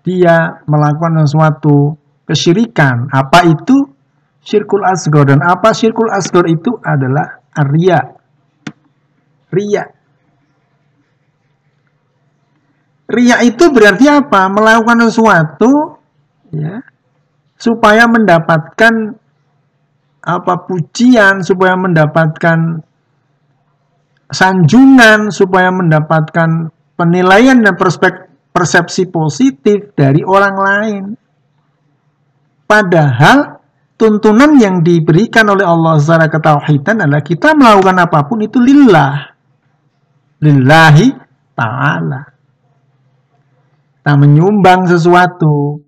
dia 0.03 0.63
melakukan 0.63 1.27
sesuatu 1.27 1.99
kesyirikan. 2.23 3.11
Apa 3.11 3.43
itu? 3.47 3.83
Syirkul 4.39 4.87
asgor. 4.87 5.27
Dan 5.27 5.43
apa 5.43 5.75
syirkul 5.75 6.07
asgor 6.07 6.47
itu 6.47 6.79
adalah 6.79 7.43
ria. 7.67 8.18
Ria. 9.49 9.83
Ria 13.09 13.37
itu 13.41 13.63
berarti 13.73 14.05
apa? 14.05 14.45
Melakukan 14.53 15.09
sesuatu 15.09 15.97
ya, 16.53 16.81
supaya 17.57 18.05
mendapatkan 18.05 18.93
apa 20.21 20.53
pujian, 20.69 21.41
supaya 21.41 21.73
mendapatkan 21.73 22.85
sanjungan, 24.29 25.33
supaya 25.33 25.73
mendapatkan 25.73 26.69
penilaian 26.93 27.57
dan 27.65 27.73
perspektif 27.73 28.29
persepsi 28.49 29.07
positif 29.07 29.93
dari 29.93 30.25
orang 30.25 30.55
lain. 30.57 31.03
Padahal 32.65 33.61
tuntunan 33.95 34.57
yang 34.59 34.81
diberikan 34.83 35.47
oleh 35.49 35.65
Allah 35.65 35.97
secara 35.97 36.27
ketauhidan 36.29 37.05
adalah 37.05 37.23
kita 37.23 37.55
melakukan 37.57 37.97
apa 37.97 38.19
pun 38.27 38.43
itu 38.43 38.59
lillah. 38.61 39.28
Lillahi 40.39 41.07
ta'ala. 41.51 42.21
Kita 43.99 44.13
menyumbang 44.15 44.87
sesuatu. 44.87 45.83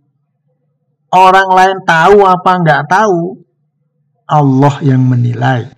Orang 1.11 1.49
lain 1.55 1.77
tahu 1.87 2.27
apa 2.27 2.51
nggak 2.59 2.83
tahu. 2.91 3.39
Allah 4.27 4.75
yang 4.83 5.03
menilai. 5.07 5.71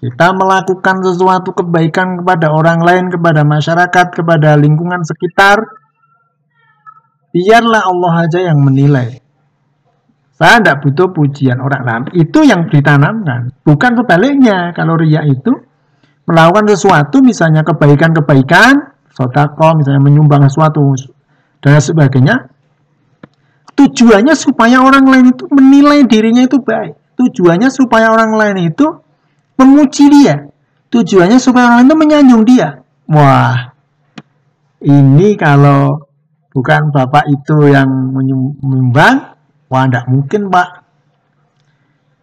Kita 0.00 0.32
melakukan 0.34 1.04
sesuatu 1.06 1.54
kebaikan 1.54 2.22
kepada 2.22 2.50
orang 2.50 2.82
lain, 2.82 3.12
kepada 3.12 3.46
masyarakat, 3.46 4.06
kepada 4.10 4.58
lingkungan 4.58 5.02
sekitar. 5.06 5.60
Biarlah 7.30 7.86
Allah 7.86 8.14
aja 8.26 8.40
yang 8.42 8.58
menilai. 8.58 9.22
Saya 10.34 10.56
tidak 10.58 10.82
butuh 10.82 11.12
pujian 11.14 11.60
orang 11.60 11.82
lain. 11.84 12.02
Itu 12.16 12.42
yang 12.42 12.66
ditanamkan. 12.72 13.54
Bukan 13.62 13.92
sebaliknya. 14.02 14.72
Kalau 14.72 14.96
ria 14.96 15.22
itu 15.28 15.52
melakukan 16.30 16.70
sesuatu, 16.70 17.18
misalnya 17.20 17.66
kebaikan-kebaikan, 17.66 18.94
sodako, 19.10 19.82
misalnya 19.82 19.98
menyumbang 19.98 20.46
sesuatu, 20.46 20.94
dan 21.58 21.82
sebagainya. 21.82 22.46
Tujuannya 23.74 24.34
supaya 24.38 24.78
orang 24.84 25.04
lain 25.08 25.26
itu 25.34 25.44
menilai 25.50 26.06
dirinya 26.06 26.46
itu 26.46 26.62
baik. 26.62 27.18
Tujuannya 27.18 27.68
supaya 27.68 28.14
orang 28.14 28.32
lain 28.38 28.72
itu 28.72 28.86
memuji 29.58 30.08
dia. 30.08 30.48
Tujuannya 30.90 31.38
supaya 31.42 31.76
orang 31.76 31.86
itu 31.86 31.96
menyanjung 31.96 32.42
dia. 32.44 32.82
Wah, 33.10 33.74
ini 34.84 35.36
kalau 35.36 36.08
bukan 36.50 36.90
bapak 36.90 37.30
itu 37.30 37.70
yang 37.70 37.88
menyumbang, 37.88 39.36
wah 39.70 39.84
tidak 39.86 40.04
mungkin 40.10 40.50
pak. 40.50 40.68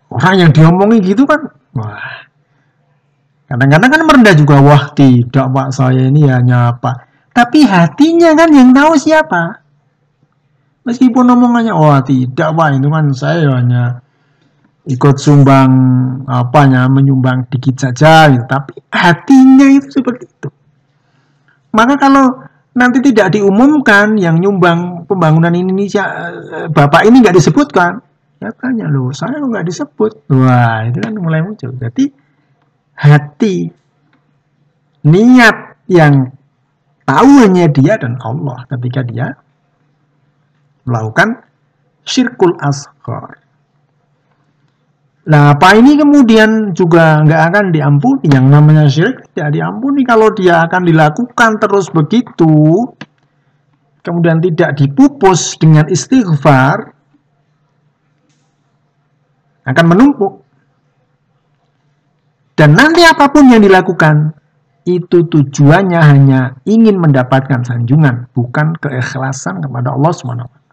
Orang 0.08 0.36
yang 0.39 0.51
diomongin 0.55 1.03
gitu 1.03 1.28
kan, 1.28 1.51
wah. 1.76 2.27
Kadang-kadang 3.48 3.89
kan 3.89 4.02
merendah 4.04 4.36
juga, 4.36 4.60
wah 4.60 4.91
tidak 4.91 5.48
pak 5.48 5.68
saya 5.72 6.12
ini 6.12 6.28
hanya 6.28 6.76
apa. 6.76 7.08
Tapi 7.32 7.64
hatinya 7.64 8.36
kan 8.36 8.52
yang 8.52 8.76
tahu 8.76 9.00
siapa. 9.00 9.64
Meskipun 10.84 11.28
omongannya, 11.32 11.72
wah 11.72 12.04
tidak 12.04 12.52
pak 12.52 12.68
itu 12.76 12.88
kan 12.91 13.06
saya 13.16 13.48
hanya 13.56 14.04
ikut 14.88 15.16
sumbang 15.20 15.72
apanya 16.26 16.88
menyumbang 16.88 17.43
dikit 17.52 17.76
saja 17.76 18.32
gitu. 18.32 18.48
tapi 18.48 18.80
hatinya 18.88 19.68
itu 19.68 20.00
seperti 20.00 20.26
itu 20.32 20.50
maka 21.76 22.00
kalau 22.00 22.48
nanti 22.72 23.04
tidak 23.04 23.36
diumumkan 23.36 24.16
yang 24.16 24.39
nyumbang 24.39 25.04
pembangunan 25.04 25.52
Indonesia 25.52 26.32
eh, 26.32 26.68
bapak 26.72 27.04
ini 27.04 27.20
nggak 27.20 27.36
disebutkan 27.36 28.00
ya 28.39 28.50
tanya 28.56 28.88
loh 28.88 29.12
saya 29.12 29.43
nggak 29.43 29.68
disebut 29.68 30.32
wah 30.32 30.88
itu 30.88 30.98
kan 31.04 31.14
mulai 31.20 31.43
muncul 31.43 31.76
jadi 31.76 32.08
hati 32.98 33.70
niat 35.06 35.78
yang 35.88 36.34
tahu 37.06 37.30
hanya 37.45 37.70
dia 37.70 37.95
dan 37.95 38.18
Allah 38.20 38.66
ketika 38.68 39.06
dia 39.06 39.38
melakukan 40.84 41.45
syirkul 42.04 42.58
asghar 42.60 43.48
Nah, 45.28 45.60
apa 45.60 45.76
ini 45.76 46.00
kemudian 46.00 46.72
juga 46.72 47.20
nggak 47.20 47.41
akan 47.52 47.66
diampuni. 47.76 48.32
Yang 48.32 48.45
namanya 48.48 48.84
syirik 48.88 49.28
tidak 49.36 49.60
diampuni 49.60 50.08
kalau 50.08 50.32
dia 50.32 50.64
akan 50.64 50.88
dilakukan 50.88 51.60
terus 51.60 51.91
begitu, 51.91 52.88
kemudian 54.08 54.39
tidak 54.39 54.80
dipupus 54.80 55.60
dengan 55.60 55.84
istighfar, 55.91 56.95
akan 59.68 59.86
menumpuk. 59.91 60.47
Dan 62.58 62.74
nanti 62.74 63.05
apa 63.05 63.30
pun 63.30 63.53
yang 63.53 63.62
dilakukan, 63.62 64.34
itu 64.89 65.30
tujuannya 65.30 66.01
hanya 66.01 66.41
ingin 66.66 66.97
mendapatkan 66.97 67.62
sanjungan, 67.62 68.34
bukan 68.34 68.74
keikhlasan 68.82 69.62
kepada 69.62 69.93
Allah 69.93 70.12
SWT 70.12 70.68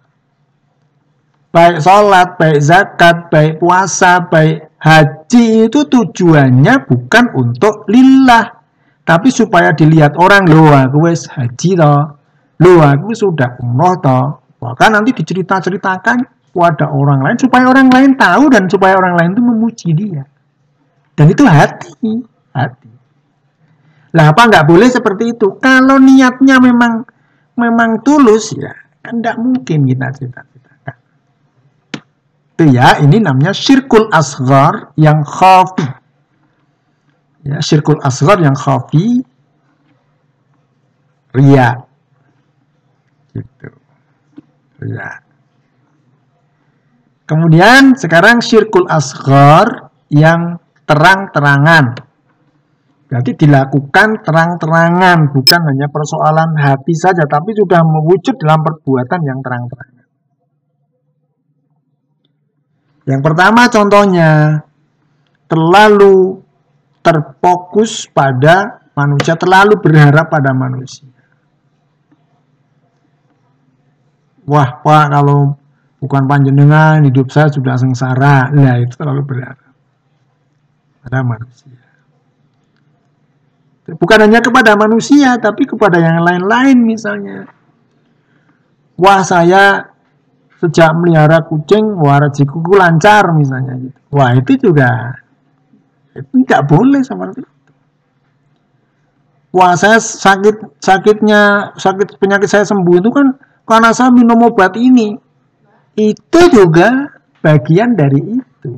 baik 1.54 1.78
sholat, 1.78 2.34
baik 2.34 2.58
zakat, 2.58 3.30
baik 3.30 3.62
puasa, 3.62 4.26
baik 4.26 4.74
haji 4.82 5.70
itu 5.70 5.80
tujuannya 5.86 6.82
bukan 6.82 7.24
untuk 7.38 7.86
lillah, 7.86 8.58
tapi 9.06 9.30
supaya 9.30 9.70
dilihat 9.70 10.18
orang 10.18 10.50
loh 10.50 10.74
aku 10.74 11.06
wes 11.06 11.30
haji 11.30 11.78
toh, 11.78 12.18
loh 12.58 12.82
aku 12.82 13.14
sudah 13.14 13.54
umroh 13.62 13.94
toh, 14.02 14.42
bahkan 14.58 14.98
nanti 14.98 15.14
dicerita-ceritakan 15.14 16.50
kepada 16.50 16.90
orang 16.90 17.22
lain 17.22 17.38
supaya 17.38 17.70
orang 17.70 17.86
lain 17.86 18.18
tahu 18.18 18.50
dan 18.50 18.66
supaya 18.66 18.98
orang 18.98 19.14
lain 19.14 19.30
itu 19.38 19.42
memuji 19.46 19.88
dia. 19.94 20.26
Dan 21.14 21.30
itu 21.30 21.46
hati, 21.46 22.22
hati. 22.50 22.90
Lah 24.14 24.30
apa 24.30 24.42
nggak 24.50 24.66
boleh 24.66 24.90
seperti 24.90 25.34
itu? 25.34 25.58
Kalau 25.58 25.98
niatnya 25.98 26.58
memang 26.58 27.06
memang 27.54 28.02
tulus 28.02 28.54
ya, 28.54 28.74
kan 29.02 29.22
tidak 29.22 29.38
mungkin 29.38 29.86
kita 29.86 30.10
cerita 30.14 30.42
itu 32.54 32.70
ya, 32.70 33.02
ini 33.02 33.18
namanya 33.18 33.50
syirkul 33.50 34.06
asgar 34.14 34.94
yang 34.94 35.26
khafi. 35.26 35.90
Ya, 37.42 37.58
syirkul 37.58 37.98
asgar 37.98 38.38
yang 38.38 38.54
khafi 38.54 39.26
ria. 41.34 41.82
Gitu. 43.34 43.68
Ria. 44.86 45.18
Kemudian 47.26 47.98
sekarang 47.98 48.38
syirkul 48.38 48.86
asgar 48.86 49.90
yang 50.14 50.62
terang-terangan. 50.84 51.84
Jadi 53.04 53.30
dilakukan 53.46 54.24
terang-terangan, 54.24 55.30
bukan 55.30 55.60
hanya 55.70 55.86
persoalan 55.92 56.56
hati 56.56 56.94
saja, 56.96 57.22
tapi 57.28 57.52
sudah 57.52 57.84
mewujud 57.84 58.34
dalam 58.40 58.64
perbuatan 58.64 59.20
yang 59.22 59.38
terang-terangan. 59.44 60.06
Yang 63.04 63.20
pertama 63.20 63.68
contohnya, 63.68 64.30
terlalu 65.46 66.40
terfokus 67.04 68.08
pada 68.08 68.82
manusia, 68.96 69.36
terlalu 69.36 69.76
berharap 69.78 70.32
pada 70.32 70.50
manusia. 70.56 71.12
Wah, 74.48 74.80
Pak, 74.80 75.04
kalau 75.12 75.56
bukan 76.00 76.24
panjenengan, 76.24 77.04
hidup 77.04 77.28
saya 77.28 77.52
sudah 77.52 77.76
sengsara. 77.76 78.48
Nah, 78.52 78.80
itu 78.80 78.96
terlalu 78.96 79.22
berharap 79.24 79.63
pada 81.04 81.20
manusia. 81.20 81.76
Bukan 83.84 84.18
hanya 84.24 84.40
kepada 84.40 84.72
manusia, 84.80 85.36
tapi 85.36 85.68
kepada 85.68 86.00
yang 86.00 86.24
lain-lain 86.24 86.80
misalnya. 86.80 87.44
Wah 88.96 89.20
saya 89.20 89.92
sejak 90.64 90.96
melihara 90.96 91.44
kucing, 91.44 91.92
wah 92.00 92.24
rezekiku 92.24 92.80
lancar 92.80 93.28
misalnya 93.36 93.76
gitu. 93.76 93.98
Wah 94.08 94.32
itu 94.32 94.56
juga 94.56 95.20
itu 96.16 96.32
tidak 96.46 96.64
boleh 96.64 97.04
seperti 97.04 97.44
itu. 97.44 97.72
Wah 99.52 99.76
saya 99.76 100.00
sakit 100.00 100.80
sakitnya 100.80 101.74
sakit 101.76 102.16
penyakit 102.16 102.48
saya 102.48 102.64
sembuh 102.64 102.96
itu 103.04 103.10
kan 103.12 103.36
karena 103.68 103.92
saya 103.92 104.08
minum 104.08 104.40
obat 104.48 104.72
ini. 104.80 105.12
Itu 105.94 106.40
juga 106.48 107.12
bagian 107.44 107.94
dari 107.94 108.40
itu. 108.40 108.72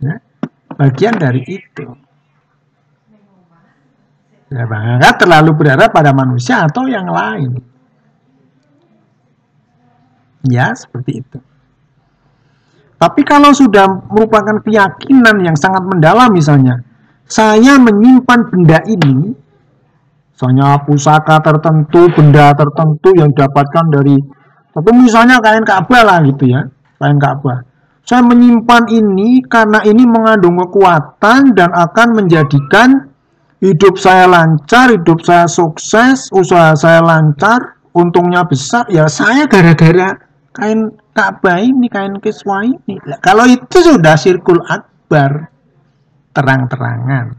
Ya, 0.00 0.16
bagian 0.76 1.14
dari 1.16 1.42
itu. 1.46 1.86
Ya, 4.54 4.64
maka 4.70 5.18
terlalu 5.18 5.50
berharap 5.56 5.90
pada 5.90 6.14
manusia 6.14 6.62
atau 6.62 6.86
yang 6.86 7.10
lain. 7.10 7.58
Ya, 10.46 10.70
seperti 10.76 11.24
itu. 11.24 11.38
Tapi 13.00 13.20
kalau 13.26 13.50
sudah 13.50 13.84
merupakan 14.06 14.62
keyakinan 14.62 15.42
yang 15.42 15.56
sangat 15.58 15.82
mendalam 15.82 16.30
misalnya, 16.30 16.80
saya 17.26 17.80
menyimpan 17.80 18.40
benda 18.52 18.78
ini, 18.86 19.34
misalnya 20.32 20.78
pusaka 20.86 21.42
tertentu, 21.42 22.06
benda 22.14 22.54
tertentu 22.54 23.10
yang 23.16 23.32
didapatkan 23.34 23.84
dari, 23.90 24.16
tapi 24.70 24.90
misalnya 24.94 25.42
kain 25.42 25.66
Ka'bah 25.66 26.02
lah 26.06 26.18
gitu 26.22 26.46
ya, 26.46 26.68
kain 27.02 27.18
Ka'bah. 27.18 27.73
Saya 28.04 28.20
menyimpan 28.20 28.84
ini 28.92 29.40
karena 29.48 29.80
ini 29.80 30.04
mengandung 30.04 30.60
kekuatan 30.60 31.56
dan 31.56 31.72
akan 31.72 32.08
menjadikan 32.20 33.08
hidup 33.64 33.96
saya 33.96 34.28
lancar, 34.28 34.92
hidup 34.92 35.24
saya 35.24 35.48
sukses, 35.48 36.28
usaha 36.36 36.76
saya 36.76 37.00
lancar, 37.00 37.80
untungnya 37.96 38.44
besar, 38.44 38.84
ya 38.92 39.08
saya 39.08 39.48
gara-gara 39.48 40.20
kain 40.52 40.92
Ka'bah 41.14 41.62
ini, 41.62 41.88
kain 41.88 42.20
kiswa 42.20 42.66
ini. 42.66 43.00
Kalau 43.24 43.48
itu 43.48 43.78
sudah 43.80 44.18
sirkul 44.20 44.60
akbar, 44.66 45.48
terang-terangan. 46.36 47.38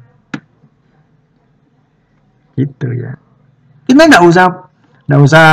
Gitu 2.56 2.88
ya. 2.96 3.14
Kita 3.86 4.02
nggak 4.08 4.24
usah 4.24 4.48
nggak 5.06 5.22
usah 5.22 5.46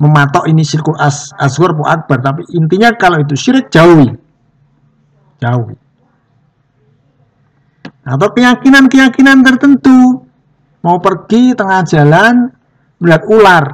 mematok 0.00 0.48
ini 0.48 0.64
sirkul 0.64 0.96
as, 0.96 1.30
asghar 1.36 1.76
akbar, 1.86 2.18
tapi 2.18 2.42
intinya 2.56 2.90
kalau 2.96 3.20
itu 3.20 3.36
syirik 3.36 3.68
jauhi. 3.68 4.29
Jauhi 5.40 5.90
atau 8.10 8.28
keyakinan-keyakinan 8.32 9.44
tertentu. 9.44 10.24
Mau 10.80 10.96
pergi 10.98 11.52
tengah 11.52 11.84
jalan 11.84 12.48
melihat 12.98 13.22
ular. 13.28 13.64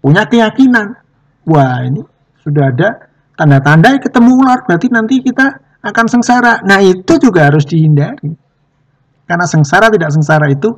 Punya 0.00 0.24
keyakinan. 0.24 0.96
Wah 1.44 1.84
ini 1.84 2.00
sudah 2.40 2.72
ada 2.72 3.12
tanda-tanda 3.36 4.00
ketemu 4.00 4.30
ular. 4.40 4.64
Berarti 4.64 4.88
nanti 4.88 5.20
kita 5.20 5.60
akan 5.84 6.06
sengsara. 6.08 6.64
Nah 6.64 6.80
itu 6.80 7.20
juga 7.20 7.52
harus 7.52 7.68
dihindari. 7.68 8.32
Karena 9.28 9.46
sengsara 9.46 9.92
tidak 9.92 10.10
sengsara 10.10 10.48
itu 10.48 10.72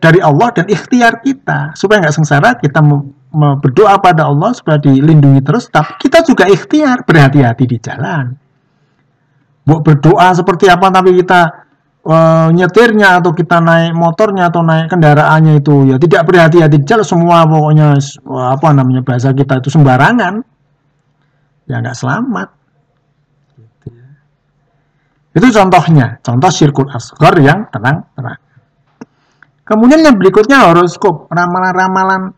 dari 0.00 0.24
Allah 0.24 0.48
dan 0.56 0.66
ikhtiar 0.66 1.20
kita. 1.20 1.76
Supaya 1.76 2.08
nggak 2.08 2.16
sengsara 2.16 2.56
kita 2.56 2.80
berdoa 3.60 4.00
pada 4.00 4.32
Allah 4.32 4.56
supaya 4.56 4.80
dilindungi 4.80 5.44
terus. 5.44 5.68
Tapi 5.68 6.00
kita 6.00 6.24
juga 6.24 6.48
ikhtiar 6.48 7.04
berhati-hati 7.04 7.64
di 7.68 7.76
jalan 7.76 8.43
berdoa 9.64 10.28
seperti 10.36 10.68
apa 10.68 10.92
tapi 10.92 11.16
kita 11.16 11.64
uh, 12.04 12.48
nyetirnya 12.52 13.20
atau 13.20 13.32
kita 13.32 13.64
naik 13.64 13.96
motornya 13.96 14.52
atau 14.52 14.60
naik 14.60 14.92
kendaraannya 14.92 15.60
itu 15.64 15.88
ya 15.88 15.96
tidak 15.96 16.28
berhati-hati. 16.28 16.84
Jalan 16.84 17.06
semua 17.06 17.48
pokoknya 17.48 17.96
apa 18.28 18.68
namanya 18.76 19.00
bahasa 19.00 19.32
kita 19.32 19.64
itu 19.64 19.72
sembarangan. 19.72 20.44
Ya 21.64 21.80
nggak 21.80 21.96
selamat. 21.96 22.48
Gitu 23.56 23.86
ya. 23.88 24.08
itu 25.40 25.46
contohnya. 25.48 26.20
Contoh 26.20 26.50
sirkut 26.52 26.92
asgor 26.92 27.32
yang 27.40 27.64
tenang-tenang 27.72 28.44
kemudian 29.64 30.04
yang 30.04 30.16
berikutnya 30.20 30.68
horoskop. 30.70 31.32
Ramalan-ramalan 31.32 32.36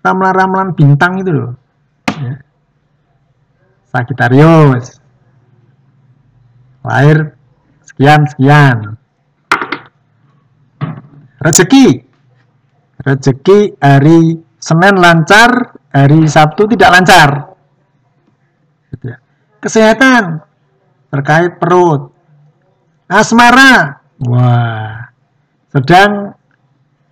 ramalan-ramalan 0.00 0.78
bintang 0.78 1.18
itu 1.18 1.30
loh. 1.34 1.52
Ya. 2.22 2.38
Sagittarius 3.90 5.02
lahir. 6.88 7.18
Sekian 7.84 8.24
sekian. 8.24 8.96
Rezeki. 11.44 11.86
Rezeki 13.04 13.78
hari 13.78 14.40
Senin 14.58 14.96
lancar 14.98 15.78
hari 15.94 16.26
Sabtu 16.26 16.66
tidak 16.72 16.90
lancar. 16.98 17.30
Gitu 18.90 19.12
ya. 19.12 19.18
kesehatan. 19.60 20.40
Terkait 21.12 21.60
perut. 21.60 22.10
Asmara. 23.06 24.02
Wah. 24.24 25.12
Sedang 25.68 26.32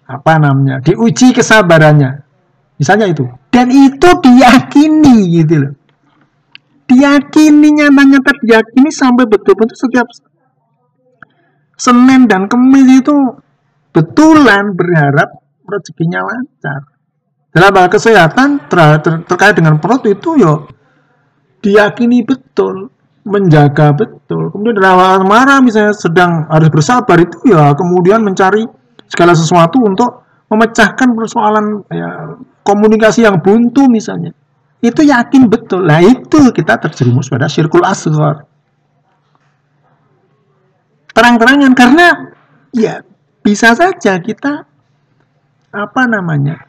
apa 0.08 0.32
namanya 0.40 0.80
diuji 0.80 1.36
kesabarannya. 1.36 2.24
Misalnya 2.80 3.06
itu. 3.08 3.24
Dan 3.52 3.72
itu 3.72 4.08
diyakini 4.20 5.40
gitu 5.40 5.54
loh 5.64 5.72
diyakini 6.96 7.68
nyata-nyata 7.76 8.32
diyakini 8.40 8.88
sampai 8.88 9.28
betul-betul 9.28 9.76
setiap 9.76 10.08
Senin 11.76 12.24
dan 12.24 12.48
Kemis 12.48 13.04
itu 13.04 13.12
betulan 13.92 14.72
berharap 14.72 15.44
rezekinya 15.68 16.24
lancar. 16.24 16.88
Dalam 17.52 17.72
hal 17.76 17.88
kesehatan 17.92 18.48
ter 18.72 18.80
ter 19.04 19.12
terkait 19.28 19.60
dengan 19.60 19.76
perut 19.76 20.00
itu 20.08 20.40
yo 20.40 20.64
diyakini 21.60 22.24
betul, 22.24 22.88
menjaga 23.28 23.92
betul. 23.92 24.48
Kemudian 24.56 24.80
dalam 24.80 24.96
hal 24.96 25.24
marah 25.28 25.60
misalnya 25.60 25.92
sedang 25.92 26.48
harus 26.48 26.72
bersabar 26.72 27.20
itu 27.20 27.52
ya 27.52 27.76
kemudian 27.76 28.24
mencari 28.24 28.64
segala 29.04 29.36
sesuatu 29.36 29.76
untuk 29.84 30.24
memecahkan 30.48 31.12
persoalan 31.12 31.84
ya, 31.92 32.40
komunikasi 32.64 33.28
yang 33.28 33.36
buntu 33.44 33.84
misalnya 33.84 34.32
itu 34.86 35.02
yakin 35.02 35.50
betul. 35.50 35.82
Nah 35.84 35.98
itu 35.98 36.54
kita 36.54 36.78
terjerumus 36.78 37.26
pada 37.26 37.50
sirkul 37.50 37.82
asghar. 37.82 38.46
Terang-terangan 41.10 41.72
karena 41.72 42.06
ya 42.76 43.00
bisa 43.40 43.72
saja 43.72 44.20
kita 44.20 44.68
apa 45.72 46.02
namanya 46.08 46.66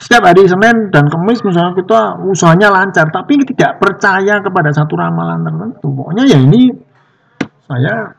setiap 0.00 0.32
hari 0.32 0.48
Senin 0.48 0.88
dan 0.88 1.12
Kamis 1.12 1.44
misalnya 1.44 1.76
kita 1.76 2.16
usahanya 2.24 2.72
lancar 2.72 3.12
tapi 3.12 3.36
tidak 3.44 3.76
percaya 3.76 4.40
kepada 4.40 4.72
satu 4.72 4.96
ramalan 4.96 5.44
tertentu 5.44 5.92
pokoknya 5.92 6.24
ya 6.24 6.38
ini 6.40 6.72
saya 7.68 8.16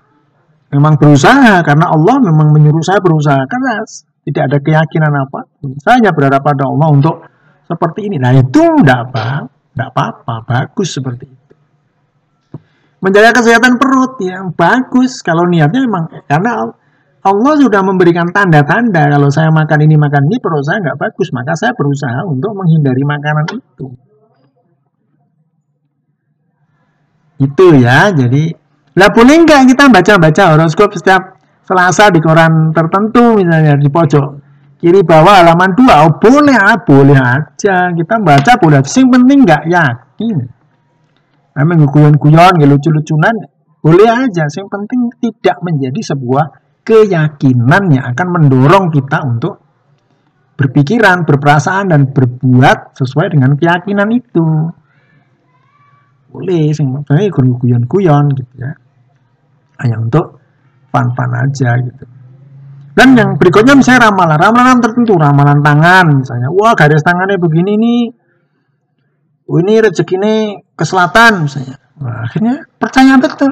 memang 0.70 0.94
berusaha 0.98 1.66
karena 1.66 1.90
Allah 1.90 2.22
memang 2.22 2.54
menyuruh 2.54 2.86
saya 2.86 3.02
berusaha 3.02 3.42
keras 3.50 4.06
tidak 4.30 4.44
ada 4.54 4.58
keyakinan 4.62 5.14
apa 5.26 5.50
saya 5.82 5.98
hanya 5.98 6.14
berharap 6.14 6.46
pada 6.46 6.70
Allah 6.70 6.88
untuk 6.94 7.16
seperti 7.72 8.12
ini. 8.12 8.20
Nah 8.20 8.36
itu 8.36 8.60
tidak 8.84 9.00
apa, 9.08 9.48
tidak 9.48 9.88
apa-apa, 9.96 10.36
bagus 10.44 11.00
seperti 11.00 11.26
itu. 11.32 11.56
Menjaga 13.02 13.32
kesehatan 13.40 13.80
perut 13.80 14.20
yang 14.22 14.52
bagus 14.54 15.24
kalau 15.24 15.48
niatnya 15.48 15.88
memang 15.88 16.06
karena 16.30 16.70
Allah 17.22 17.54
sudah 17.58 17.82
memberikan 17.82 18.30
tanda-tanda 18.30 19.10
kalau 19.10 19.30
saya 19.32 19.50
makan 19.50 19.80
ini 19.88 19.96
makan 19.98 20.28
ini 20.30 20.38
perut 20.38 20.62
saya 20.68 20.84
nggak 20.84 21.00
bagus 21.00 21.30
maka 21.34 21.54
saya 21.58 21.74
berusaha 21.74 22.22
untuk 22.28 22.54
menghindari 22.54 23.02
makanan 23.02 23.46
itu. 23.58 23.88
Itu 27.42 27.68
ya 27.80 28.14
jadi 28.14 28.54
lah 29.00 29.10
boleh 29.10 29.36
nggak 29.48 29.62
kita 29.72 29.88
baca-baca 29.88 30.44
horoskop 30.54 30.92
setiap 30.94 31.42
Selasa 31.62 32.12
di 32.12 32.20
koran 32.20 32.74
tertentu 32.76 33.38
misalnya 33.38 33.78
di 33.80 33.88
pojok 33.88 34.41
kiri 34.82 35.06
bawah 35.06 35.46
halaman 35.46 35.78
2 35.78 35.86
oh 35.86 36.12
boleh 36.18 36.58
ah, 36.58 36.78
boleh 36.82 37.18
aja 37.18 37.94
kita 37.94 38.16
baca 38.18 38.52
boleh 38.58 38.82
sing 38.84 39.08
penting 39.14 39.46
nggak 39.46 39.64
yakin 39.70 40.38
memang 41.54 41.86
guyon-guyon 41.86 42.58
lucu-lucunan 42.66 43.36
boleh 43.82 44.10
aja 44.10 44.50
yang 44.50 44.70
penting 44.70 45.10
tidak 45.22 45.58
menjadi 45.62 46.02
sebuah 46.14 46.46
keyakinan 46.82 47.94
yang 47.94 48.06
akan 48.14 48.28
mendorong 48.30 48.90
kita 48.90 49.22
untuk 49.26 49.62
berpikiran, 50.62 51.26
berperasaan 51.26 51.90
dan 51.90 52.02
berbuat 52.14 52.94
sesuai 52.94 53.34
dengan 53.34 53.58
keyakinan 53.58 54.10
itu. 54.14 54.70
Boleh, 56.32 56.70
sing 56.72 56.94
makanya 56.94 57.34
guyon-guyon 57.34 58.26
gitu 58.38 58.54
ya. 58.62 58.72
Hanya 59.82 59.98
untuk 59.98 60.38
fun-fun 60.94 61.32
aja 61.34 61.82
gitu. 61.82 62.06
Dan 62.92 63.16
yang 63.16 63.40
berikutnya 63.40 63.72
misalnya 63.72 64.12
ramalan, 64.12 64.36
ramalan 64.36 64.78
tertentu, 64.84 65.16
ramalan 65.16 65.64
tangan 65.64 66.06
misalnya. 66.12 66.52
Wah 66.52 66.76
garis 66.76 67.00
tangannya 67.00 67.40
begini 67.40 67.80
nih, 67.80 68.02
oh, 69.48 69.58
ini 69.64 69.80
ini 69.80 70.34
ke 70.76 70.84
selatan 70.84 71.48
misalnya. 71.48 71.80
Wah, 72.02 72.28
akhirnya 72.28 72.68
percaya 72.76 73.16
betul. 73.16 73.52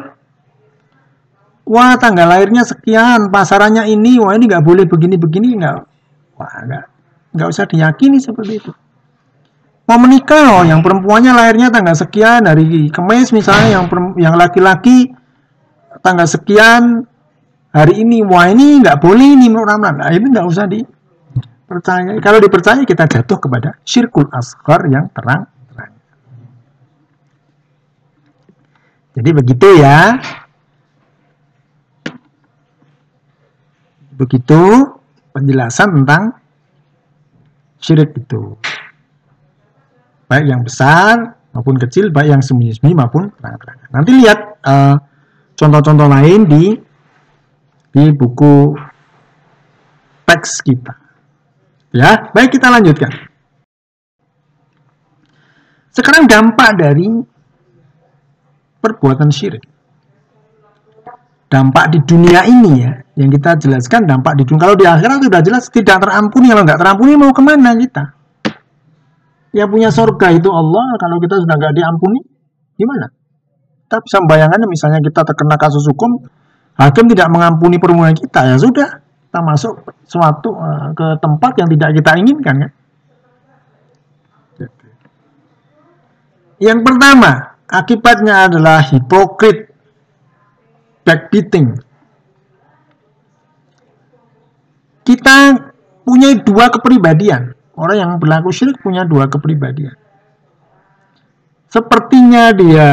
Wah 1.70 1.96
tanggal 2.02 2.26
lahirnya 2.26 2.66
sekian, 2.66 3.30
pasarannya 3.30 3.88
ini, 3.88 4.18
wah 4.18 4.34
ini 4.34 4.50
nggak 4.50 4.66
boleh 4.66 4.90
begini-begini 4.90 5.56
nggak, 5.62 5.78
wah 6.36 6.56
nggak. 6.66 6.86
Nggak 7.30 7.48
usah 7.48 7.70
diyakini 7.70 8.18
seperti 8.18 8.54
itu. 8.58 8.72
Mau 9.86 9.98
menikah 9.98 10.62
oh 10.62 10.64
yang 10.66 10.86
perempuannya 10.86 11.34
lahirnya 11.34 11.74
tanggal 11.74 11.98
sekian 11.98 12.46
hari 12.46 12.94
kemis 12.94 13.34
misalnya 13.34 13.82
yang 13.82 13.86
yang 14.22 14.38
laki-laki 14.38 15.10
tanggal 16.06 16.30
sekian 16.30 17.10
hari 17.70 18.02
ini 18.02 18.26
wah 18.26 18.50
ini 18.50 18.82
nggak 18.82 18.98
boleh 18.98 19.28
ini 19.38 19.46
menurut 19.50 19.70
Ramlan 19.70 19.96
nah, 20.02 20.12
itu 20.14 20.26
nggak 20.26 20.48
usah 20.48 20.66
dipercaya 20.66 22.18
kalau 22.22 22.40
dipercaya 22.42 22.82
kita 22.86 23.06
jatuh 23.06 23.38
kepada 23.38 23.78
syirkul 23.86 24.30
asghar 24.34 24.90
yang 24.90 25.08
terang 25.14 25.46
terang 25.74 25.94
jadi 29.14 29.30
begitu 29.34 29.68
ya 29.78 30.18
begitu 34.20 34.62
penjelasan 35.32 36.04
tentang 36.04 36.36
syirik 37.80 38.12
itu. 38.20 38.60
Baik 40.28 40.46
yang 40.46 40.62
besar 40.62 41.40
maupun 41.56 41.80
kecil, 41.80 42.14
baik 42.14 42.30
yang 42.38 42.44
sembunyi-sembunyi 42.44 42.96
maupun 43.00 43.34
terang-terangan. 43.40 43.88
Nanti 43.90 44.12
lihat 44.20 44.40
contoh 44.62 44.70
eh, 44.70 44.96
contoh-contoh 45.58 46.08
lain 46.12 46.42
di 46.46 46.64
di 47.90 48.04
buku 48.14 48.78
teks 50.26 50.62
kita. 50.62 50.94
Ya, 51.90 52.30
baik 52.34 52.54
kita 52.54 52.70
lanjutkan. 52.70 53.10
Sekarang 55.90 56.30
dampak 56.30 56.78
dari 56.78 57.10
perbuatan 58.80 59.34
syirik. 59.34 59.66
Dampak 61.50 61.90
di 61.90 62.00
dunia 62.06 62.46
ini 62.46 62.86
ya, 62.86 62.94
yang 63.18 63.34
kita 63.34 63.58
jelaskan 63.58 64.06
dampak 64.06 64.38
di 64.38 64.46
dunia. 64.46 64.70
Kalau 64.70 64.76
di 64.78 64.86
akhirat 64.86 65.18
sudah 65.26 65.42
jelas 65.42 65.64
tidak 65.74 65.98
terampuni. 65.98 66.54
Kalau 66.54 66.62
nggak 66.62 66.78
terampuni 66.78 67.18
mau 67.18 67.34
ke 67.34 67.42
mana 67.42 67.74
kita? 67.74 68.04
Yang 69.58 69.70
punya 69.74 69.90
surga 69.90 70.28
itu 70.38 70.50
Allah. 70.54 70.94
Kalau 71.02 71.18
kita 71.18 71.42
sudah 71.42 71.56
nggak 71.58 71.74
diampuni, 71.74 72.22
gimana? 72.78 73.10
Kita 73.90 73.98
bisa 74.06 74.22
membayangkan 74.22 74.62
misalnya 74.70 75.02
kita 75.02 75.26
terkena 75.26 75.58
kasus 75.58 75.82
hukum, 75.90 76.22
hakim 76.80 77.12
tidak 77.12 77.28
mengampuni 77.28 77.76
permohonan 77.76 78.16
kita, 78.16 78.56
ya 78.56 78.58
sudah. 78.58 78.90
Kita 79.30 79.40
masuk 79.46 79.74
suatu 80.10 80.58
uh, 80.58 80.90
ke 80.96 81.22
tempat 81.22 81.54
yang 81.62 81.70
tidak 81.70 81.90
kita 82.02 82.12
inginkan 82.18 82.56
kan? 82.66 82.72
Yang 86.60 86.80
pertama, 86.84 87.56
akibatnya 87.70 88.50
adalah 88.50 88.84
hipokrit, 88.84 89.72
backbeating, 91.08 91.78
kita 95.06 95.38
punya 96.04 96.34
dua 96.42 96.74
kepribadian. 96.74 97.54
Orang 97.80 97.96
yang 97.96 98.12
berlaku 98.20 98.52
syirik 98.52 98.82
punya 98.84 99.08
dua 99.08 99.32
kepribadian. 99.32 99.96
Sepertinya 101.70 102.50
dia 102.52 102.90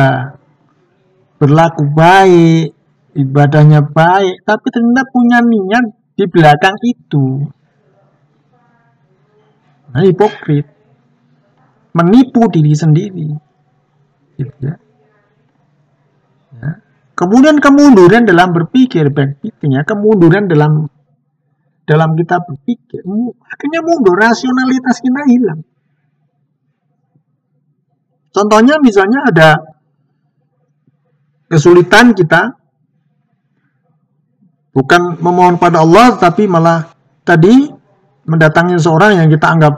berlaku 1.41 1.91
baik, 1.91 2.76
ibadahnya 3.17 3.81
baik, 3.81 4.45
tapi 4.45 4.67
ternyata 4.69 5.09
punya 5.09 5.41
niat 5.41 5.85
di 6.17 6.25
belakang 6.29 6.77
itu. 6.85 7.49
Nah, 9.93 10.05
hipokrit. 10.05 10.69
Menipu 11.97 12.45
diri 12.53 12.77
sendiri. 12.77 13.29
Gitu 14.37 14.53
ya. 14.61 14.77
ya. 16.61 16.71
Kemudian 17.17 17.57
kemunduran 17.57 18.29
dalam 18.29 18.53
berpikir, 18.53 19.09
baik 19.09 19.41
ya, 19.65 19.81
kemunduran 19.89 20.53
dalam 20.53 20.93
dalam 21.87 22.19
kita 22.19 22.43
berpikir, 22.43 23.01
akhirnya 23.47 23.81
mundur, 23.81 24.19
rasionalitas 24.19 24.99
kita 25.01 25.23
hilang. 25.31 25.63
Contohnya 28.35 28.77
misalnya 28.83 29.25
ada 29.33 29.49
kesulitan 31.47 32.13
kita, 32.13 32.59
bukan 34.77 35.17
memohon 35.17 35.57
pada 35.57 35.81
Allah, 35.81 36.21
tapi 36.21 36.45
malah 36.45 36.93
tadi 37.25 37.73
mendatangi 38.29 38.77
seorang 38.77 39.17
yang 39.17 39.33
kita 39.33 39.49
anggap 39.49 39.75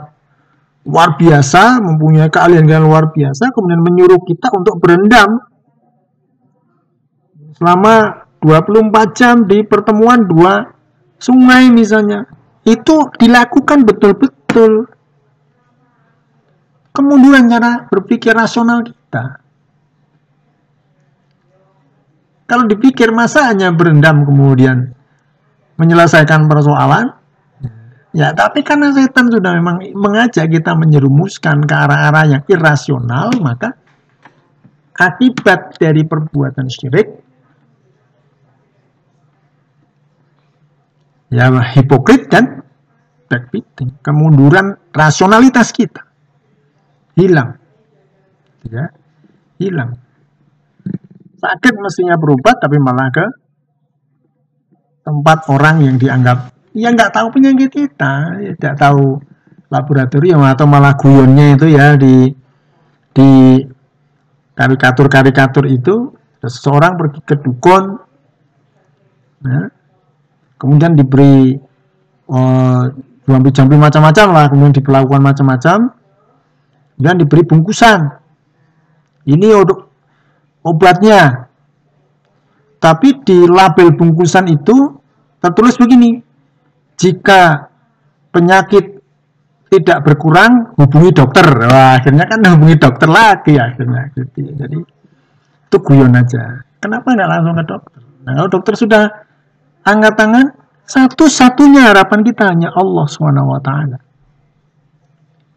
luar 0.83 1.15
biasa, 1.15 1.79
mempunyai 1.79 2.27
keahlian 2.27 2.67
yang 2.67 2.83
luar 2.83 3.15
biasa, 3.15 3.55
kemudian 3.55 3.79
menyuruh 3.79 4.19
kita 4.27 4.51
untuk 4.51 4.83
berendam 4.83 5.39
selama 7.55 8.27
24 8.43 9.15
jam 9.15 9.35
di 9.47 9.63
pertemuan 9.63 10.27
dua 10.27 10.67
sungai 11.15 11.71
misalnya, 11.71 12.27
itu 12.67 13.07
dilakukan 13.15 13.87
betul-betul. 13.87 14.87
Kemunduran 16.91 17.47
cara 17.47 17.87
berpikir 17.87 18.35
rasional 18.35 18.83
kita. 18.83 19.39
Kalau 22.49 22.65
dipikir 22.65 23.13
masa 23.13 23.45
hanya 23.53 23.69
berendam 23.69 24.25
kemudian 24.25 24.97
menyelesaikan 25.77 26.49
persoalan, 26.49 27.13
ya 28.09 28.33
tapi 28.33 28.65
karena 28.65 28.89
setan 28.89 29.29
sudah 29.29 29.53
memang 29.53 29.85
mengajak 29.93 30.49
kita 30.49 30.73
menyerumuskan 30.73 31.61
ke 31.69 31.75
arah-arah 31.77 32.25
yang 32.25 32.43
irasional, 32.49 33.29
maka 33.37 33.77
akibat 34.97 35.77
dari 35.77 36.03
perbuatan 36.03 36.67
syirik 36.67 37.07
ya 41.29 41.53
hipokrit 41.53 42.27
dan 42.33 42.65
backbiting, 43.29 44.01
kemunduran 44.01 44.73
rasionalitas 44.89 45.69
kita 45.69 46.01
hilang, 47.13 47.61
ya 48.65 48.89
hilang. 49.61 50.08
Sakit 51.39 51.73
mestinya 51.79 52.19
berobat 52.19 52.59
tapi 52.59 52.75
malah 52.77 53.07
ke 53.09 53.25
tempat 55.07 55.47
orang 55.47 55.81
yang 55.87 55.95
dianggap 55.95 56.51
ya 56.75 56.93
nggak 56.93 57.11
tahu 57.11 57.27
penyakit 57.33 57.69
kita, 57.73 58.13
ya, 58.39 58.51
tidak 58.53 58.75
tahu 58.77 59.17
laboratorium 59.73 60.41
atau 60.45 60.65
malah 60.69 60.93
guyonnya 60.93 61.57
itu 61.57 61.65
ya 61.69 61.97
di 61.97 62.29
di 63.13 63.29
karikatur-karikatur 64.53 65.65
itu 65.65 66.13
seseorang 66.39 66.93
pergi 66.99 67.19
ke 67.25 67.35
dukun 67.41 67.83
ya, 69.43 69.61
kemudian 70.61 70.93
diberi 70.93 71.57
uh, 72.29 72.83
jambi 73.53 73.77
macam-macam 73.77 74.27
lah, 74.33 74.45
kemudian 74.49 74.73
diperlakukan 74.73 75.21
macam-macam, 75.21 75.77
dan 76.97 77.13
diberi 77.17 77.45
bungkusan. 77.45 78.09
Ini 79.29 79.47
untuk 79.53 79.88
obatnya. 80.63 81.47
Tapi 82.79 83.19
di 83.27 83.43
label 83.43 83.91
bungkusan 83.91 84.47
itu 84.47 84.95
tertulis 85.43 85.75
begini, 85.75 86.15
jika 86.95 87.67
penyakit 88.31 88.99
tidak 89.69 90.01
berkurang, 90.01 90.73
hubungi 90.79 91.11
dokter. 91.13 91.45
Wah, 91.45 91.99
akhirnya 91.99 92.25
kan 92.25 92.39
hubungi 92.55 92.79
dokter 92.79 93.05
lagi 93.11 93.59
akhirnya. 93.59 94.09
Gitu. 94.15 94.55
Jadi 94.55 94.77
itu 95.69 95.77
guyon 95.83 96.15
aja. 96.17 96.65
Kenapa 96.81 97.13
nggak 97.13 97.29
langsung 97.29 97.55
ke 97.59 97.63
dokter? 97.67 98.01
Nah, 98.25 98.31
kalau 98.39 98.49
dokter 98.49 98.73
sudah 98.79 99.03
angkat 99.85 100.13
tangan, 100.17 100.45
satu-satunya 100.89 101.93
harapan 101.93 102.19
kita 102.25 102.49
hanya 102.49 102.73
Allah 102.73 103.05
swt. 103.05 103.69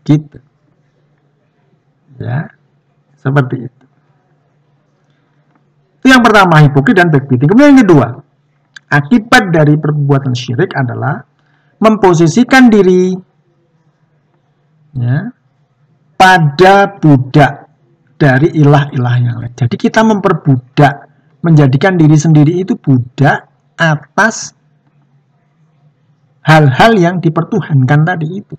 Gitu. 0.03 0.38
Ya, 2.20 2.53
seperti 3.16 3.70
itu. 3.70 3.81
Itu 6.03 6.11
yang 6.11 6.18
pertama, 6.26 6.59
hipokrit 6.66 6.98
dan 6.98 7.14
backbiting. 7.14 7.46
Kemudian 7.46 7.78
yang 7.78 7.86
kedua, 7.86 8.07
akibat 8.90 9.55
dari 9.55 9.78
perbuatan 9.78 10.34
syirik 10.34 10.74
adalah 10.74 11.22
memposisikan 11.78 12.66
diri 12.66 13.14
ya, 14.98 15.30
pada 16.18 16.74
budak 16.98 17.70
dari 18.18 18.50
ilah-ilah 18.50 19.14
yang 19.22 19.36
lain. 19.38 19.55
Jadi 19.55 19.78
kita 19.78 20.03
memperbudak 20.03 20.94
menjadikan 21.42 21.94
diri 21.94 22.18
sendiri 22.18 22.66
itu 22.66 22.74
budak 22.74 23.46
atas 23.78 24.59
hal-hal 26.42 26.98
yang 26.98 27.22
dipertuhankan 27.22 28.00
tadi 28.03 28.26
itu. 28.26 28.57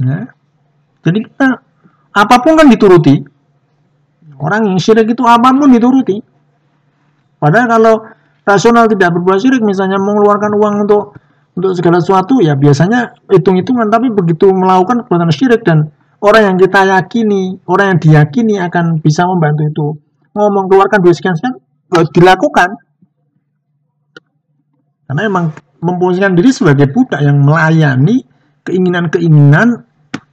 Ya. 0.00 0.28
Jadi 1.04 1.18
kita 1.24 1.60
apa 2.12 2.36
pun 2.40 2.56
kan 2.56 2.68
dituruti. 2.68 3.35
Orang 4.36 4.68
yang 4.68 4.76
syirik 4.76 5.08
itu 5.12 5.24
apa 5.24 5.48
pun 5.52 5.70
dituruti. 5.72 6.20
Padahal 7.40 7.66
kalau 7.68 7.94
rasional 8.44 8.84
tidak 8.88 9.16
berbuat 9.16 9.38
syirik, 9.40 9.62
misalnya 9.64 9.96
mengeluarkan 9.96 10.52
uang 10.56 10.74
untuk 10.88 11.16
untuk 11.56 11.72
segala 11.72 12.04
sesuatu, 12.04 12.44
ya 12.44 12.52
biasanya 12.52 13.16
hitung-hitungan. 13.32 13.88
Tapi 13.88 14.12
begitu 14.12 14.52
melakukan 14.52 15.08
perbuatan 15.08 15.32
syirik 15.32 15.64
dan 15.64 15.88
orang 16.20 16.52
yang 16.52 16.56
kita 16.60 16.80
yakini, 16.84 17.56
orang 17.64 17.96
yang 17.96 17.98
diyakini 18.00 18.60
akan 18.60 19.00
bisa 19.00 19.24
membantu 19.24 19.62
itu 19.64 19.86
ngomong 20.36 20.68
keluarkan 20.68 21.00
duit 21.00 21.16
sekian-sekian, 21.16 21.56
ya 21.96 22.04
dilakukan. 22.12 22.76
Karena 25.08 25.22
emang 25.24 25.54
memposisikan 25.80 26.36
diri 26.36 26.50
sebagai 26.52 26.92
budak 26.92 27.24
yang 27.24 27.40
melayani 27.40 28.20
keinginan-keinginan 28.68 29.86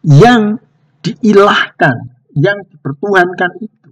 yang 0.03 0.59
diilahkan, 1.05 1.95
yang 2.35 2.57
dipertuhankan 2.67 3.51
itu. 3.63 3.82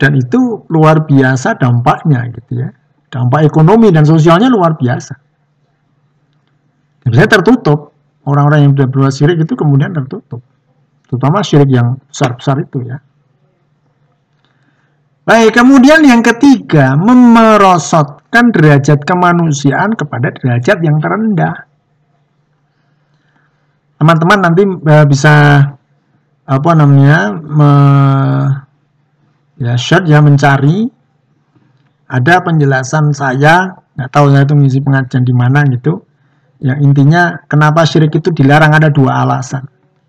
Dan 0.00 0.16
itu 0.16 0.64
luar 0.72 1.04
biasa 1.04 1.60
dampaknya 1.60 2.24
gitu 2.32 2.64
ya. 2.64 2.72
Dampak 3.12 3.44
ekonomi 3.44 3.92
dan 3.92 4.08
sosialnya 4.08 4.48
luar 4.48 4.80
biasa. 4.80 5.14
Biasanya 7.04 7.28
tertutup. 7.28 7.92
Orang-orang 8.24 8.64
yang 8.64 8.72
sudah 8.76 8.88
berbuat 8.88 9.12
syirik 9.12 9.38
itu 9.44 9.54
kemudian 9.56 9.92
tertutup. 9.92 10.40
Terutama 11.04 11.44
syirik 11.44 11.68
yang 11.68 12.00
besar-besar 12.08 12.64
itu 12.64 12.80
ya. 12.86 12.96
Baik, 15.28 15.52
kemudian 15.52 16.00
yang 16.00 16.24
ketiga, 16.24 16.96
memerosotkan 16.96 18.50
derajat 18.56 19.04
kemanusiaan 19.04 19.92
kepada 19.94 20.32
derajat 20.32 20.80
yang 20.80 20.96
terendah 20.96 21.70
teman-teman 24.00 24.38
nanti 24.40 24.62
uh, 24.64 25.04
bisa 25.04 25.34
apa 26.48 26.70
namanya 26.72 27.36
me, 27.36 27.70
ya 29.60 29.76
short 29.76 30.08
ya 30.08 30.24
mencari. 30.24 30.88
Ada 32.10 32.42
penjelasan 32.42 33.14
saya 33.14 33.70
nggak 33.94 34.10
tahu 34.10 34.34
saya 34.34 34.42
itu 34.42 34.54
ngisi 34.58 34.80
pengajian 34.82 35.22
di 35.22 35.34
mana 35.36 35.62
gitu. 35.70 36.02
Yang 36.58 36.78
intinya 36.82 37.38
kenapa 37.46 37.86
syirik 37.86 38.10
itu 38.18 38.34
dilarang? 38.34 38.74
Ada 38.74 38.90
dua 38.90 39.22
alasan. 39.22 39.62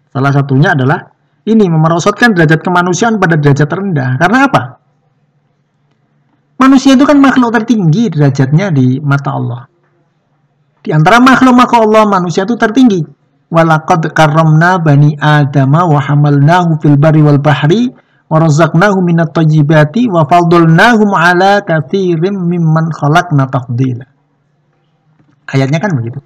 Salah 0.09 0.33
satunya 0.33 0.73
adalah 0.73 0.97
ini 1.45 1.69
memerosotkan 1.69 2.33
derajat 2.33 2.65
kemanusiaan 2.65 3.21
pada 3.21 3.37
derajat 3.37 3.69
terendah 3.69 4.17
karena 4.17 4.49
apa? 4.49 4.61
Manusia 6.61 6.93
itu 6.93 7.05
kan 7.05 7.17
makhluk 7.17 7.49
tertinggi 7.53 8.13
derajatnya 8.13 8.69
di 8.69 9.01
mata 9.01 9.33
Allah. 9.33 9.65
Di 10.81 10.89
antara 10.93 11.21
makhluk-makhluk 11.21 11.89
Allah 11.89 12.03
manusia 12.09 12.45
itu 12.45 12.57
tertinggi. 12.57 13.01
Walaqad 13.49 14.13
karramna 14.13 14.77
bani 14.77 15.17
adama 15.17 15.85
wa 15.85 15.97
hamalnahu 16.01 16.77
fil 16.81 16.97
bahri 16.97 17.89
wa 18.31 18.37
razaqnahu 18.39 19.03
minat 19.03 19.35
tayyibati 19.35 20.07
wa 20.07 20.23
fadlnahum 20.23 21.11
ala 21.11 21.59
katsirin 21.67 22.39
mimman 22.39 22.87
khalaqna 22.95 23.51
tafdila. 23.51 24.07
Ayatnya 25.51 25.83
kan 25.83 25.91
begitu. 25.99 26.23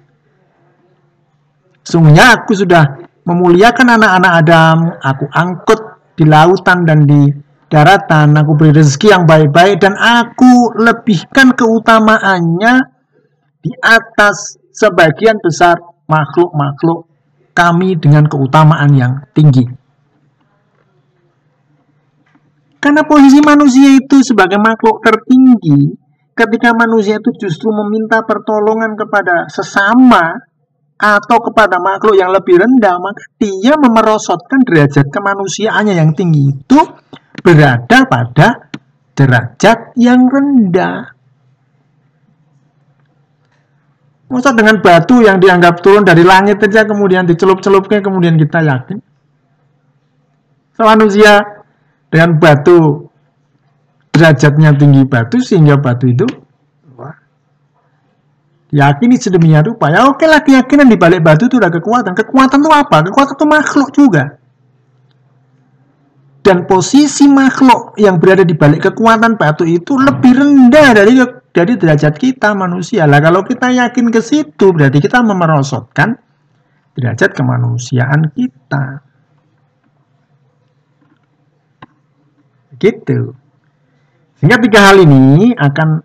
Sungguhnya 1.82 2.38
aku 2.38 2.54
sudah 2.54 3.02
memuliakan 3.26 3.98
anak-anak 3.98 4.32
Adam, 4.38 4.78
aku 5.02 5.26
angkut 5.34 5.80
di 6.14 6.22
lautan 6.22 6.86
dan 6.86 7.02
di 7.02 7.26
daratan, 7.66 8.38
aku 8.38 8.54
beri 8.54 8.78
rezeki 8.78 9.10
yang 9.10 9.26
baik-baik 9.26 9.82
dan 9.82 9.98
aku 9.98 10.78
lebihkan 10.78 11.58
keutamaannya 11.58 12.86
di 13.58 13.74
atas 13.82 14.62
sebagian 14.70 15.42
besar 15.42 15.74
makhluk-makhluk 16.06 17.10
kami 17.50 17.98
dengan 17.98 18.30
keutamaan 18.30 18.94
yang 18.94 19.12
tinggi. 19.34 19.85
Karena 22.86 23.02
posisi 23.02 23.42
manusia 23.42 23.98
itu 23.98 24.22
sebagai 24.22 24.62
makhluk 24.62 25.02
tertinggi, 25.02 25.90
ketika 26.38 26.70
manusia 26.70 27.18
itu 27.18 27.34
justru 27.34 27.74
meminta 27.74 28.22
pertolongan 28.22 28.94
kepada 28.94 29.50
sesama 29.50 30.38
atau 30.94 31.38
kepada 31.50 31.82
makhluk 31.82 32.14
yang 32.14 32.30
lebih 32.30 32.62
rendah, 32.62 32.94
maka 33.02 33.26
dia 33.42 33.74
memerosotkan 33.74 34.62
derajat 34.62 35.10
kemanusiaannya 35.10 35.98
yang 35.98 36.14
tinggi 36.14 36.54
itu 36.54 36.78
berada 37.42 38.06
pada 38.06 38.70
derajat 39.18 39.98
yang 39.98 40.22
rendah. 40.30 41.10
Masa 44.30 44.54
dengan 44.54 44.78
batu 44.78 45.26
yang 45.26 45.42
dianggap 45.42 45.82
turun 45.82 46.06
dari 46.06 46.22
langit 46.22 46.62
saja 46.62 46.86
kemudian 46.86 47.26
dicelup-celupnya 47.26 47.98
kemudian 47.98 48.38
kita 48.38 48.62
yakin. 48.62 49.02
Manusia 50.78 51.55
dengan 52.10 52.38
batu 52.38 53.06
derajatnya 54.14 54.72
tinggi 54.72 55.04
batu 55.04 55.36
sehingga 55.42 55.76
batu 55.76 56.08
itu 56.08 56.24
wah, 56.96 57.12
yakini 58.72 59.20
sedemikian 59.20 59.66
rupa. 59.66 59.92
Ya 59.92 60.08
oke 60.08 60.24
lah 60.24 60.40
keyakinan 60.40 60.88
di 60.88 60.96
balik 60.96 61.20
batu 61.20 61.50
itu 61.50 61.60
ada 61.60 61.68
kekuatan. 61.68 62.16
Kekuatan 62.16 62.58
itu 62.64 62.70
apa? 62.72 62.96
Kekuatan 63.10 63.34
itu 63.36 63.46
makhluk 63.46 63.88
juga. 63.92 64.24
Dan 66.46 66.62
posisi 66.62 67.26
makhluk 67.26 67.98
yang 67.98 68.22
berada 68.22 68.46
di 68.46 68.54
balik 68.54 68.86
kekuatan 68.86 69.34
batu 69.34 69.66
itu 69.66 69.98
lebih 69.98 70.30
rendah 70.30 70.94
dari 70.94 71.18
dari 71.50 71.74
derajat 71.74 72.14
kita 72.14 72.54
manusia. 72.54 73.02
Lah 73.08 73.18
kalau 73.18 73.42
kita 73.42 73.74
yakin 73.74 74.14
ke 74.14 74.22
situ 74.22 74.70
berarti 74.70 75.02
kita 75.02 75.26
memerosotkan 75.26 76.14
derajat 76.94 77.34
kemanusiaan 77.34 78.30
kita. 78.30 79.02
Gitu. 82.76 83.34
Sehingga 84.36 84.60
tiga 84.60 84.80
hal 84.92 85.00
ini 85.00 85.56
akan 85.56 86.04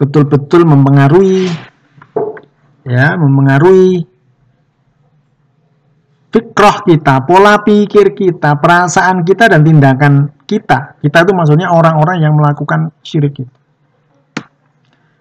betul-betul 0.00 0.66
mempengaruhi 0.66 1.46
ya, 2.82 3.14
mempengaruhi 3.14 4.10
fikroh 6.30 6.76
kita, 6.86 7.26
pola 7.26 7.60
pikir 7.62 8.14
kita, 8.14 8.58
perasaan 8.58 9.22
kita 9.26 9.50
dan 9.50 9.60
tindakan 9.66 10.30
kita. 10.46 10.98
Kita 11.02 11.18
itu 11.26 11.32
maksudnya 11.34 11.70
orang-orang 11.70 12.22
yang 12.22 12.34
melakukan 12.38 12.94
syirik 13.02 13.34
itu. 13.38 13.54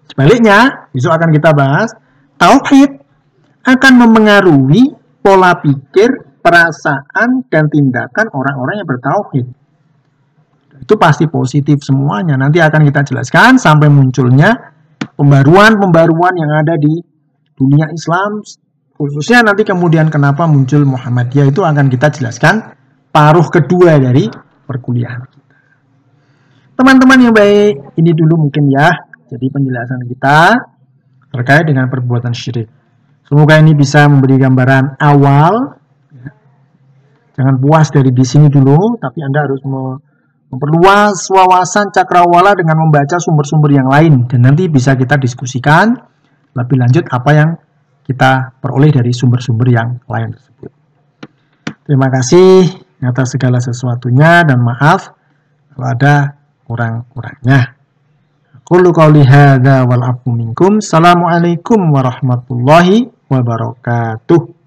Sebaliknya, 0.09 0.89
besok 0.89 1.13
akan 1.21 1.29
kita 1.29 1.53
bahas, 1.53 1.89
tauhid 2.41 2.97
akan 3.61 3.93
memengaruhi 4.05 4.89
pola 5.21 5.53
pikir, 5.61 6.41
perasaan, 6.41 7.45
dan 7.51 7.69
tindakan 7.69 8.25
orang-orang 8.33 8.81
yang 8.81 8.87
bertauhid. 8.89 9.45
Itu 10.79 10.95
pasti 10.95 11.27
positif 11.27 11.83
semuanya. 11.83 12.39
Nanti 12.39 12.63
akan 12.63 12.87
kita 12.87 13.03
jelaskan 13.03 13.59
sampai 13.59 13.91
munculnya 13.91 14.55
pembaruan-pembaruan 15.19 16.33
yang 16.39 16.51
ada 16.55 16.79
di 16.79 17.03
dunia 17.59 17.91
Islam, 17.91 18.39
khususnya 18.95 19.43
nanti 19.43 19.67
kemudian 19.67 20.07
kenapa 20.07 20.47
muncul 20.47 20.87
Muhammadiyah 20.87 21.51
itu 21.51 21.59
akan 21.59 21.91
kita 21.91 22.07
jelaskan 22.15 22.71
paruh 23.11 23.47
kedua 23.51 23.99
dari 23.99 24.31
perkuliahan. 24.63 25.27
Teman-teman 26.79 27.19
yang 27.19 27.35
baik, 27.35 27.99
ini 27.99 28.11
dulu 28.15 28.47
mungkin 28.47 28.71
ya 28.71 28.87
jadi 29.27 29.45
penjelasan 29.51 30.07
kita 30.07 30.55
terkait 31.29 31.67
dengan 31.67 31.91
perbuatan 31.91 32.31
syirik. 32.31 32.71
Semoga 33.27 33.61
ini 33.61 33.77
bisa 33.77 34.09
memberi 34.09 34.41
gambaran 34.41 34.97
awal. 34.97 35.77
Jangan 37.37 37.55
puas 37.61 37.87
dari 37.93 38.09
di 38.09 38.25
sini 38.25 38.49
dulu, 38.49 38.97
tapi 38.97 39.21
Anda 39.21 39.45
harus 39.45 39.61
memperluas 40.49 41.29
wawasan 41.29 41.93
cakrawala 41.93 42.57
dengan 42.57 42.81
membaca 42.81 43.21
sumber-sumber 43.21 43.69
yang 43.69 43.87
lain. 43.89 44.25
Dan 44.25 44.49
nanti 44.49 44.65
bisa 44.65 44.97
kita 44.97 45.15
diskusikan 45.15 45.93
lebih 46.57 46.77
lanjut 46.81 47.05
apa 47.09 47.31
yang 47.33 47.49
kita 48.05 48.57
peroleh 48.57 48.89
dari 48.89 49.13
sumber-sumber 49.13 49.67
yang 49.69 50.01
lain 50.09 50.33
tersebut. 50.33 50.71
Terima 51.85 52.09
kasih 52.09 52.65
atas 53.01 53.37
segala 53.37 53.61
sesuatunya 53.61 54.43
dan 54.45 54.59
maaf 54.61 55.13
kalau 55.73 55.87
ada 55.87 56.37
kurang-kurangnya. 56.65 57.77
Qulu 58.65 58.93
qawli 58.93 59.25
hadza 59.25 59.85
wal 59.85 60.05
afu 60.05 60.29
minkum. 60.29 60.77
Assalamualaikum 60.77 61.89
warahmatullahi 61.89 63.09
wabarakatuh. 63.29 64.58